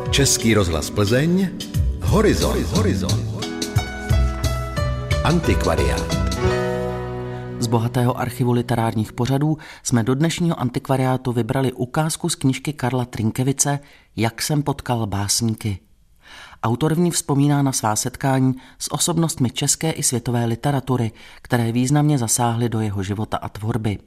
Český 0.09 0.53
rozhlas 0.53 0.89
Plzeň, 0.89 1.49
Horizon, 2.01 2.63
Horizon. 2.63 3.19
Antikvariát. 5.23 6.31
Z 7.59 7.67
bohatého 7.67 8.17
archivu 8.17 8.51
literárních 8.51 9.13
pořadů 9.13 9.57
jsme 9.83 10.03
do 10.03 10.15
dnešního 10.15 10.59
antikvariátu 10.59 11.31
vybrali 11.31 11.73
ukázku 11.73 12.29
z 12.29 12.35
knižky 12.35 12.73
Karla 12.73 13.05
Trinkevice 13.05 13.79
Jak 14.15 14.41
jsem 14.41 14.63
potkal 14.63 15.07
básníky. 15.07 15.79
Autor 16.63 16.95
v 16.95 16.99
ní 16.99 17.11
vzpomíná 17.11 17.61
na 17.61 17.71
svá 17.71 17.95
setkání 17.95 18.55
s 18.79 18.93
osobnostmi 18.93 19.49
české 19.49 19.91
i 19.91 20.03
světové 20.03 20.45
literatury, 20.45 21.11
které 21.41 21.71
významně 21.71 22.17
zasáhly 22.17 22.69
do 22.69 22.79
jeho 22.79 23.03
života 23.03 23.37
a 23.37 23.49
tvorby. 23.49 23.99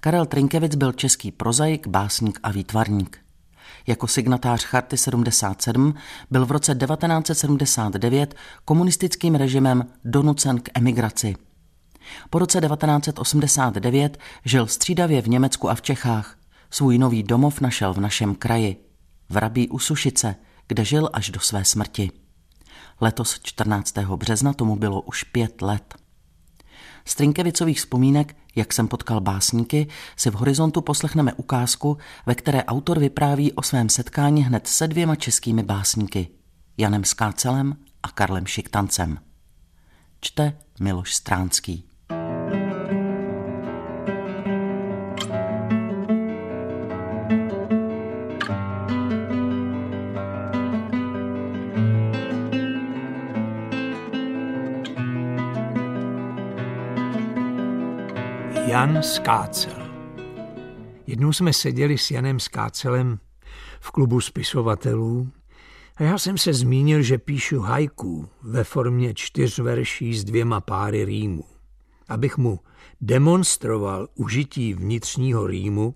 Karel 0.00 0.26
Trinkevic 0.26 0.74
byl 0.74 0.92
český 0.92 1.32
prozaik, 1.32 1.86
básník 1.86 2.40
a 2.42 2.50
výtvarník. 2.50 3.18
Jako 3.86 4.06
signatář 4.06 4.64
Charty 4.64 4.96
77 4.96 5.94
byl 6.30 6.46
v 6.46 6.50
roce 6.50 6.74
1979 6.74 8.34
komunistickým 8.64 9.34
režimem 9.34 9.86
donucen 10.04 10.60
k 10.60 10.68
emigraci. 10.74 11.36
Po 12.30 12.38
roce 12.38 12.60
1989 12.60 14.18
žil 14.44 14.66
střídavě 14.66 15.22
v 15.22 15.28
Německu 15.28 15.70
a 15.70 15.74
v 15.74 15.82
Čechách. 15.82 16.36
Svůj 16.70 16.98
nový 16.98 17.22
domov 17.22 17.60
našel 17.60 17.94
v 17.94 18.00
našem 18.00 18.34
kraji, 18.34 18.76
v 19.28 19.36
Rabí 19.36 19.68
u 19.68 19.78
Sušice– 19.78 20.36
kde 20.70 20.84
žil 20.84 21.10
až 21.12 21.30
do 21.30 21.40
své 21.40 21.64
smrti. 21.64 22.10
Letos 23.00 23.40
14. 23.42 23.98
března 23.98 24.52
tomu 24.52 24.76
bylo 24.76 25.00
už 25.00 25.24
pět 25.24 25.62
let. 25.62 25.94
Z 27.04 27.14
Trinkevicových 27.14 27.78
vzpomínek, 27.78 28.36
jak 28.56 28.72
jsem 28.72 28.88
potkal 28.88 29.20
básníky, 29.20 29.86
si 30.16 30.30
v 30.30 30.34
horizontu 30.34 30.80
poslechneme 30.80 31.32
ukázku, 31.32 31.98
ve 32.26 32.34
které 32.34 32.64
autor 32.64 32.98
vypráví 32.98 33.52
o 33.52 33.62
svém 33.62 33.88
setkání 33.88 34.44
hned 34.44 34.66
se 34.66 34.88
dvěma 34.88 35.16
českými 35.16 35.62
básníky, 35.62 36.28
Janem 36.78 37.04
Skácelem 37.04 37.76
a 38.02 38.08
Karlem 38.08 38.46
Šiktancem. 38.46 39.18
Čte 40.20 40.58
Miloš 40.80 41.14
Stránský. 41.14 41.89
Jan 58.80 59.02
Skácel. 59.02 59.90
Jednou 61.06 61.32
jsme 61.32 61.52
seděli 61.52 61.98
s 61.98 62.10
Janem 62.10 62.40
Skácelem 62.40 63.18
v 63.80 63.90
klubu 63.90 64.20
spisovatelů 64.20 65.30
a 65.96 66.02
já 66.02 66.18
jsem 66.18 66.38
se 66.38 66.52
zmínil, 66.52 67.02
že 67.02 67.18
píšu 67.18 67.60
hajku 67.60 68.28
ve 68.42 68.64
formě 68.64 69.14
čtyř 69.14 69.58
verší 69.58 70.18
s 70.18 70.24
dvěma 70.24 70.60
páry 70.60 71.04
rýmu. 71.04 71.44
Abych 72.08 72.38
mu 72.38 72.60
demonstroval 73.00 74.08
užití 74.14 74.74
vnitřního 74.74 75.46
rýmu, 75.46 75.94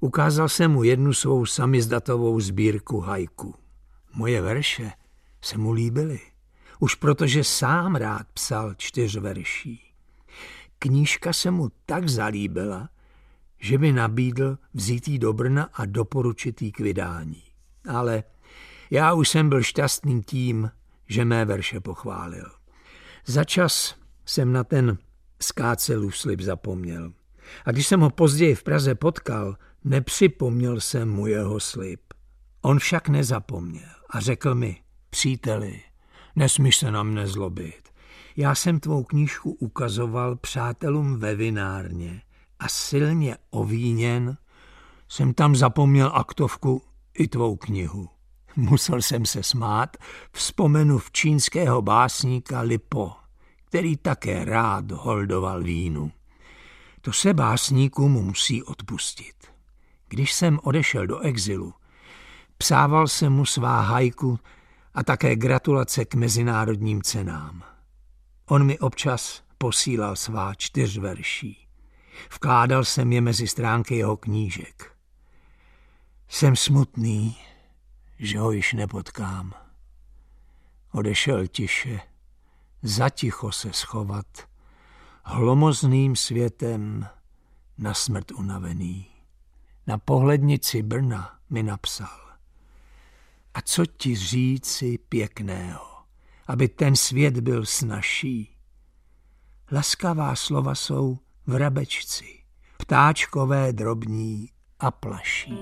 ukázal 0.00 0.48
jsem 0.48 0.70
mu 0.70 0.82
jednu 0.84 1.12
svou 1.12 1.46
samizdatovou 1.46 2.40
sbírku 2.40 3.00
hajku. 3.00 3.54
Moje 4.14 4.42
verše 4.42 4.92
se 5.42 5.58
mu 5.58 5.72
líbily, 5.72 6.20
už 6.78 6.94
protože 6.94 7.44
sám 7.44 7.94
rád 7.94 8.26
psal 8.34 8.74
čtyř 8.74 9.16
verší. 9.16 9.89
Knížka 10.82 11.32
se 11.32 11.50
mu 11.50 11.68
tak 11.86 12.08
zalíbila, 12.08 12.88
že 13.58 13.78
mi 13.78 13.92
nabídl 13.92 14.58
vzít 14.74 15.08
jí 15.08 15.18
do 15.18 15.32
Brna 15.32 15.68
a 15.72 15.84
doporučit 15.86 16.62
jí 16.62 16.72
k 16.72 16.80
vydání. 16.80 17.42
Ale 17.88 18.24
já 18.90 19.12
už 19.14 19.28
jsem 19.28 19.48
byl 19.48 19.62
šťastný 19.62 20.22
tím, 20.22 20.70
že 21.08 21.24
mé 21.24 21.44
verše 21.44 21.80
pochválil. 21.80 22.46
Za 23.26 23.44
čas 23.44 23.96
jsem 24.26 24.52
na 24.52 24.64
ten 24.64 24.98
skácelův 25.42 26.16
slib 26.16 26.40
zapomněl. 26.40 27.12
A 27.64 27.72
když 27.72 27.86
jsem 27.86 28.00
ho 28.00 28.10
později 28.10 28.54
v 28.54 28.62
Praze 28.62 28.94
potkal, 28.94 29.56
nepřipomněl 29.84 30.80
jsem 30.80 31.10
mu 31.10 31.26
jeho 31.26 31.60
slib. 31.60 32.00
On 32.62 32.78
však 32.78 33.08
nezapomněl 33.08 33.90
a 34.10 34.20
řekl 34.20 34.54
mi, 34.54 34.82
příteli, 35.10 35.82
nesmíš 36.36 36.76
se 36.76 36.90
na 36.90 37.02
mne 37.02 37.26
zlobit. 37.26 37.89
Já 38.40 38.54
jsem 38.54 38.80
tvou 38.80 39.04
knížku 39.04 39.50
ukazoval 39.50 40.36
přátelům 40.36 41.18
ve 41.18 41.34
vinárně 41.34 42.22
a 42.58 42.68
silně 42.68 43.36
ovíněn 43.50 44.36
jsem 45.08 45.34
tam 45.34 45.56
zapomněl 45.56 46.12
aktovku 46.14 46.82
i 47.18 47.28
tvou 47.28 47.56
knihu. 47.56 48.08
Musel 48.56 49.02
jsem 49.02 49.26
se 49.26 49.42
smát, 49.42 49.96
vzpomenu 50.32 50.98
v 50.98 51.12
čínského 51.12 51.82
básníka 51.82 52.60
Lipo, 52.60 53.12
který 53.64 53.96
také 53.96 54.44
rád 54.44 54.90
holdoval 54.90 55.62
vínu. 55.62 56.12
To 57.00 57.12
se 57.12 57.34
básníkům 57.34 58.12
musí 58.12 58.62
odpustit. 58.62 59.36
Když 60.08 60.32
jsem 60.32 60.60
odešel 60.62 61.06
do 61.06 61.18
exilu, 61.18 61.74
psával 62.58 63.08
jsem 63.08 63.32
mu 63.32 63.46
svá 63.46 63.80
hajku 63.80 64.38
a 64.94 65.04
také 65.04 65.36
gratulace 65.36 66.04
k 66.04 66.14
mezinárodním 66.14 67.02
cenám. 67.02 67.62
On 68.52 68.66
mi 68.66 68.78
občas 68.78 69.42
posílal 69.58 70.16
svá 70.16 70.54
čtyř 70.54 70.98
verší. 70.98 71.68
Vkládal 72.34 72.84
jsem 72.84 73.12
je 73.12 73.20
mezi 73.20 73.48
stránky 73.48 73.96
jeho 73.96 74.16
knížek. 74.16 74.96
Jsem 76.28 76.56
smutný, 76.56 77.36
že 78.18 78.38
ho 78.38 78.50
již 78.50 78.72
nepotkám. 78.72 79.52
odešel 80.92 81.46
tiše, 81.46 82.00
zaticho 82.82 83.52
se 83.52 83.72
schovat, 83.72 84.48
hlomozným 85.24 86.16
světem 86.16 87.08
na 87.78 87.94
smrt 87.94 88.30
unavený. 88.30 89.06
Na 89.86 89.98
pohlednici 89.98 90.82
Brna 90.82 91.38
mi 91.50 91.62
napsal. 91.62 92.36
A 93.54 93.60
co 93.62 93.86
ti 93.86 94.16
říci 94.16 94.98
pěkného, 94.98 95.89
aby 96.50 96.68
ten 96.68 96.96
svět 96.96 97.40
byl 97.40 97.66
snažší? 97.66 98.56
Laskavá 99.72 100.36
slova 100.36 100.74
jsou 100.74 101.18
vrabečci, 101.46 102.24
ptáčkové 102.78 103.72
drobní 103.72 104.48
a 104.80 104.90
plaší. 104.90 105.58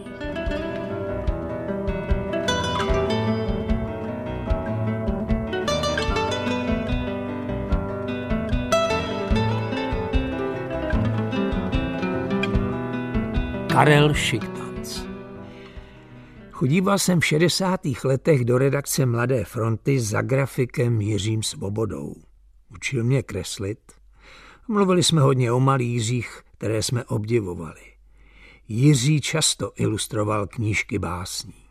Karel 13.68 14.14
Šiktanc. 14.14 14.57
Chodíval 16.58 16.98
jsem 16.98 17.20
v 17.20 17.26
60. 17.26 17.80
letech 18.04 18.44
do 18.44 18.58
redakce 18.58 19.06
Mladé 19.06 19.44
fronty 19.44 20.00
za 20.00 20.22
grafikem 20.22 21.00
Jiřím 21.00 21.42
Svobodou. 21.42 22.14
Učil 22.74 23.04
mě 23.04 23.22
kreslit. 23.22 23.78
Mluvili 24.68 25.02
jsme 25.02 25.20
hodně 25.20 25.52
o 25.52 25.60
malířích, 25.60 26.42
které 26.52 26.82
jsme 26.82 27.04
obdivovali. 27.04 27.80
Jiří 28.68 29.20
často 29.20 29.72
ilustroval 29.76 30.46
knížky 30.46 30.98
básní. 30.98 31.64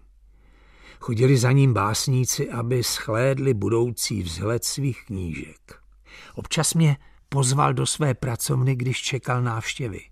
Chodili 0.99 1.37
za 1.37 1.51
ním 1.51 1.73
básníci, 1.73 2.49
aby 2.51 2.83
schlédli 2.83 3.53
budoucí 3.53 4.23
vzhled 4.23 4.63
svých 4.63 5.05
knížek. 5.05 5.79
Občas 6.35 6.73
mě 6.73 6.97
pozval 7.29 7.73
do 7.73 7.85
své 7.85 8.13
pracovny, 8.13 8.75
když 8.75 9.01
čekal 9.01 9.43
návštěvy– 9.43 9.99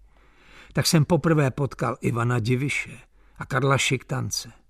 tak 0.74 0.88
jsem 0.88 1.06
poprvé 1.06 1.52
potkal 1.52 1.98
Ivana 2.02 2.40
Diviše 2.40 3.00
a 3.38 3.46
Karla 3.46 3.78
Šiktance. 3.78 4.65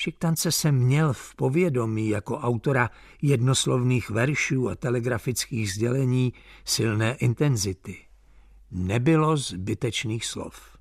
Šiktance 0.00 0.52
jsem 0.52 0.74
měl 0.74 1.12
v 1.12 1.34
povědomí 1.34 2.08
jako 2.08 2.38
autora 2.38 2.90
jednoslovných 3.22 4.10
veršů 4.10 4.68
a 4.68 4.74
telegrafických 4.74 5.72
sdělení 5.72 6.32
silné 6.64 7.14
intenzity. 7.14 7.96
Nebylo 8.70 9.36
zbytečných 9.36 10.26
slov. 10.26 10.78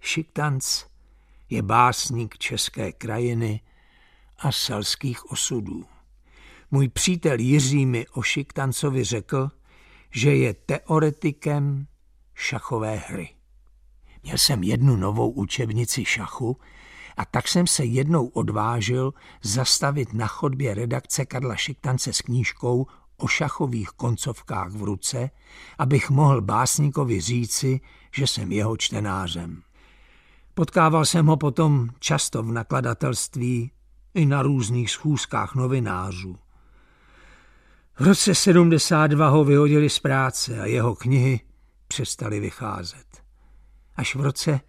Šiktanc 0.00 0.84
je 1.50 1.62
básník 1.62 2.38
české 2.38 2.92
krajiny 2.92 3.60
a 4.38 4.52
selských 4.52 5.30
osudů. 5.30 5.84
Můj 6.70 6.88
přítel 6.88 7.40
Jiří 7.40 7.86
mi 7.86 8.06
o 8.08 8.22
Šiktancovi 8.22 9.04
řekl, 9.04 9.50
že 10.10 10.36
je 10.36 10.54
teoretikem 10.54 11.86
šachové 12.34 12.96
hry. 12.96 13.28
Měl 14.22 14.38
jsem 14.38 14.62
jednu 14.62 14.96
novou 14.96 15.30
učebnici 15.30 16.04
šachu 16.04 16.56
a 17.16 17.24
tak 17.24 17.48
jsem 17.48 17.66
se 17.66 17.84
jednou 17.84 18.26
odvážil 18.26 19.14
zastavit 19.42 20.12
na 20.12 20.26
chodbě 20.26 20.74
redakce 20.74 21.26
Karla 21.26 21.56
Šiktance 21.56 22.12
s 22.12 22.20
knížkou 22.20 22.86
o 23.16 23.26
šachových 23.26 23.88
koncovkách 23.88 24.70
v 24.70 24.82
ruce, 24.82 25.30
abych 25.78 26.10
mohl 26.10 26.40
básníkovi 26.40 27.20
říci, 27.20 27.80
že 28.14 28.26
jsem 28.26 28.52
jeho 28.52 28.76
čtenářem. 28.76 29.62
Potkával 30.54 31.04
jsem 31.04 31.26
ho 31.26 31.36
potom 31.36 31.88
často 31.98 32.42
v 32.42 32.52
nakladatelství 32.52 33.70
i 34.14 34.26
na 34.26 34.42
různých 34.42 34.90
schůzkách 34.90 35.54
novinářů. 35.54 36.38
V 37.98 38.04
roce 38.06 38.34
72 38.34 39.28
ho 39.28 39.44
vyhodili 39.44 39.90
z 39.90 39.98
práce 39.98 40.60
a 40.60 40.66
jeho 40.66 40.94
knihy 40.94 41.40
přestaly 41.88 42.40
vycházet. 42.40 43.22
Až 43.96 44.14
v 44.14 44.20
roce 44.20 44.60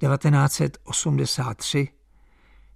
1983 0.00 1.88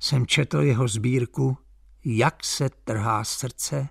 jsem 0.00 0.26
četl 0.26 0.60
jeho 0.60 0.88
sbírku 0.88 1.58
Jak 2.04 2.44
se 2.44 2.70
trhá 2.84 3.24
srdce, 3.24 3.88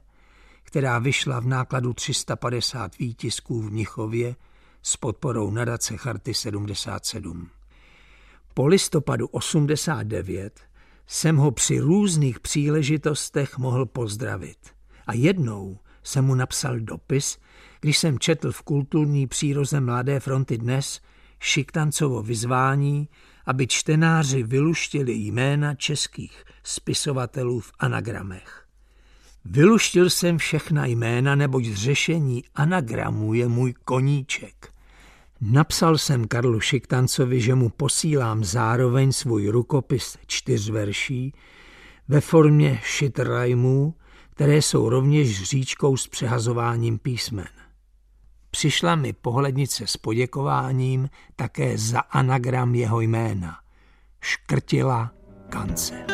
která 0.63 0.99
vyšla 0.99 1.39
v 1.39 1.47
nákladu 1.47 1.93
350 1.93 2.97
výtisků 2.97 3.61
v 3.61 3.71
Mnichově 3.71 4.35
s 4.81 4.97
podporou 4.97 5.51
nadace 5.51 5.97
Charty 5.97 6.33
77. 6.33 7.49
Po 8.53 8.67
listopadu 8.67 9.27
89 9.27 10.59
jsem 11.07 11.37
ho 11.37 11.51
při 11.51 11.79
různých 11.79 12.39
příležitostech 12.39 13.57
mohl 13.57 13.85
pozdravit. 13.85 14.57
A 15.07 15.13
jednou 15.13 15.79
jsem 16.03 16.25
mu 16.25 16.35
napsal 16.35 16.79
dopis, 16.79 17.37
když 17.81 17.97
jsem 17.97 18.19
četl 18.19 18.51
v 18.51 18.61
kulturní 18.61 19.27
příroze 19.27 19.79
Mladé 19.79 20.19
fronty 20.19 20.57
dnes– 20.57 21.01
Šiktancovo 21.39 22.23
vyzvání, 22.23 23.09
aby 23.45 23.67
čtenáři 23.67 24.43
vyluštili 24.43 25.13
jména 25.13 25.75
českých 25.75 26.43
spisovatelů 26.63 27.59
v 27.59 27.71
anagramech. 27.79 28.65
Vyluštil 29.45 30.09
jsem 30.09 30.37
všechna 30.37 30.85
jména, 30.85 31.35
neboť 31.35 31.65
řešení 31.65 32.43
anagramů 32.55 33.33
je 33.33 33.47
můj 33.47 33.73
koníček. 33.85 34.73
Napsal 35.41 35.97
jsem 35.97 36.27
Karlu 36.27 36.59
Šiktancovi, 36.59 37.41
že 37.41 37.55
mu 37.55 37.69
posílám 37.69 38.43
zároveň 38.43 39.11
svůj 39.11 39.47
rukopis 39.47 40.17
čtyř 40.27 40.69
verší 40.69 41.33
ve 42.07 42.21
formě 42.21 42.79
šitrajmů, 42.83 43.93
které 44.29 44.57
jsou 44.57 44.89
rovněž 44.89 45.43
říčkou 45.43 45.97
s 45.97 46.07
přehazováním 46.07 46.97
písmen. 46.97 47.58
Přišla 48.59 48.95
mi 48.95 49.13
pohlednice 49.13 49.87
s 49.87 49.97
poděkováním 49.97 51.09
také 51.35 51.77
za 51.77 51.99
anagram 51.99 52.75
jeho 52.75 53.01
jména. 53.01 53.55
Škrtila 54.21 55.11
kance. 55.49 56.05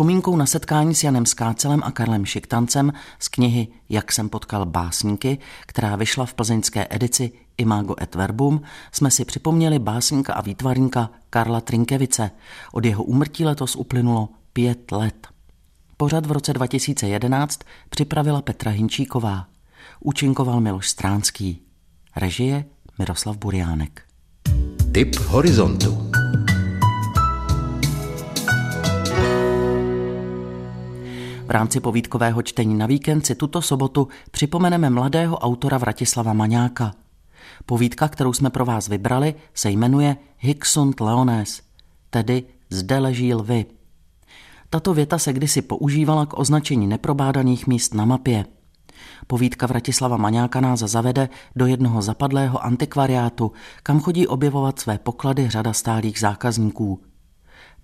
Vzpomínkou 0.00 0.36
na 0.36 0.46
setkání 0.46 0.94
s 0.94 1.04
Janem 1.04 1.26
Skácelem 1.26 1.82
a 1.84 1.90
Karlem 1.90 2.24
Šiktancem 2.26 2.92
z 3.18 3.28
knihy 3.28 3.68
Jak 3.88 4.12
jsem 4.12 4.28
potkal 4.28 4.66
básníky, 4.66 5.38
která 5.66 5.96
vyšla 5.96 6.26
v 6.26 6.34
plzeňské 6.34 6.86
edici 6.90 7.32
Imago 7.56 7.94
et 8.02 8.14
Verbum, 8.14 8.62
jsme 8.92 9.10
si 9.10 9.24
připomněli 9.24 9.78
básníka 9.78 10.34
a 10.34 10.40
výtvarníka 10.40 11.10
Karla 11.30 11.60
Trinkevice. 11.60 12.30
Od 12.72 12.84
jeho 12.84 13.04
úmrtí 13.04 13.44
letos 13.44 13.76
uplynulo 13.76 14.28
pět 14.52 14.92
let. 14.92 15.28
Pořad 15.96 16.26
v 16.26 16.32
roce 16.32 16.52
2011 16.52 17.60
připravila 17.90 18.42
Petra 18.42 18.70
Hinčíková. 18.70 19.46
Účinkoval 20.00 20.60
Miloš 20.60 20.88
Stránský. 20.88 21.62
Režie 22.16 22.64
Miroslav 22.98 23.36
Buriánek. 23.36 24.02
Tip 24.92 25.16
horizontu. 25.16 26.10
V 31.50 31.52
rámci 31.52 31.80
povídkového 31.80 32.42
čtení 32.42 32.74
na 32.74 32.86
víkend 32.86 33.26
si 33.26 33.34
tuto 33.34 33.62
sobotu 33.62 34.08
připomeneme 34.30 34.90
mladého 34.90 35.38
autora 35.38 35.78
Vratislava 35.78 36.32
Maňáka. 36.32 36.94
Povídka, 37.66 38.08
kterou 38.08 38.32
jsme 38.32 38.50
pro 38.50 38.64
vás 38.64 38.88
vybrali, 38.88 39.34
se 39.54 39.70
jmenuje 39.70 40.16
Hixunt 40.38 41.00
Leones, 41.00 41.62
tedy 42.10 42.44
Zde 42.70 42.98
leží 42.98 43.34
lvy. 43.34 43.66
Tato 44.70 44.94
věta 44.94 45.18
se 45.18 45.32
kdysi 45.32 45.62
používala 45.62 46.26
k 46.26 46.38
označení 46.38 46.86
neprobádaných 46.86 47.66
míst 47.66 47.94
na 47.94 48.04
mapě. 48.04 48.44
Povídka 49.26 49.66
Vratislava 49.66 50.16
Maňáka 50.16 50.60
nás 50.60 50.80
zavede 50.80 51.28
do 51.56 51.66
jednoho 51.66 52.02
zapadlého 52.02 52.64
antikvariátu, 52.64 53.52
kam 53.82 54.00
chodí 54.00 54.26
objevovat 54.26 54.78
své 54.78 54.98
poklady 54.98 55.48
řada 55.48 55.72
stálých 55.72 56.20
zákazníků. 56.20 57.00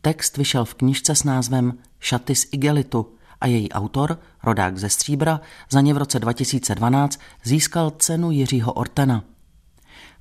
Text 0.01 0.37
vyšel 0.37 0.65
v 0.65 0.75
knižce 0.75 1.15
s 1.15 1.25
názvem 1.25 1.79
Šaty 2.01 2.35
z 2.35 2.47
igelitu 2.53 3.16
a 3.41 3.47
její 3.47 3.73
autor, 3.73 4.19
rodák 4.43 4.79
ze 4.79 4.89
Stříbra, 4.89 5.41
za 5.71 5.81
ně 5.81 5.95
v 5.95 5.97
roce 5.97 6.19
2012 6.19 7.21
získal 7.45 7.91
cenu 7.99 8.31
Jiřího 8.31 8.73
Ortena. 8.73 9.25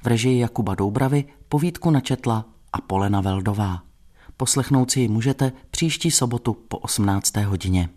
V 0.04 0.08
režii 0.08 0.39
Jakuba 0.39 0.75
Doubravy 0.75 1.25
povídku 1.49 1.91
načetla 1.91 2.45
a 2.73 2.82
Polena 2.82 3.21
Veldová. 3.21 3.82
Poslechnout 4.38 4.91
si 4.91 4.99
ji 4.99 5.08
můžete 5.08 5.51
příští 5.71 6.12
sobotu 6.12 6.54
po 6.54 6.78
18. 6.78 7.38
hodině. 7.38 7.89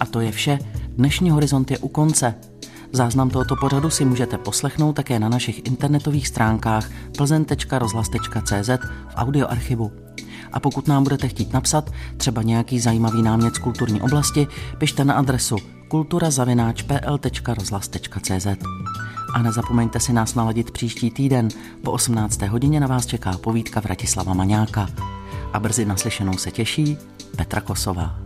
A 0.00 0.06
to 0.06 0.20
je 0.20 0.32
vše 0.32 0.58
Dnešní 0.96 1.30
horizont 1.30 1.70
je 1.70 1.78
u 1.78 1.88
konce. 1.88 2.34
Záznam 2.92 3.30
tohoto 3.30 3.56
pořadu 3.56 3.90
si 3.90 4.04
můžete 4.04 4.38
poslechnout 4.38 4.92
také 4.92 5.18
na 5.18 5.28
našich 5.28 5.66
internetových 5.66 6.28
stránkách 6.28 6.90
plzen.rozhlas.cz 7.16 8.68
v 9.08 9.14
audioarchivu. 9.16 9.92
A 10.52 10.60
pokud 10.60 10.88
nám 10.88 11.02
budete 11.02 11.28
chtít 11.28 11.52
napsat 11.52 11.90
třeba 12.16 12.42
nějaký 12.42 12.80
zajímavý 12.80 13.22
námět 13.22 13.54
z 13.54 13.58
kulturní 13.58 14.00
oblasti, 14.00 14.46
pište 14.78 15.04
na 15.04 15.14
adresu 15.14 15.56
kulturazavináčpl.rozhlas.cz 15.88 18.46
A 19.34 19.42
nezapomeňte 19.42 20.00
si 20.00 20.12
nás 20.12 20.34
naladit 20.34 20.70
příští 20.70 21.10
týden. 21.10 21.48
Po 21.82 21.92
18. 21.92 22.42
hodině 22.42 22.80
na 22.80 22.86
vás 22.86 23.06
čeká 23.06 23.38
povídka 23.38 23.80
Vratislava 23.80 24.34
Maňáka. 24.34 24.88
A 25.52 25.60
brzy 25.60 25.84
naslyšenou 25.84 26.36
se 26.36 26.50
těší 26.50 26.98
Petra 27.36 27.60
Kosová. 27.60 28.18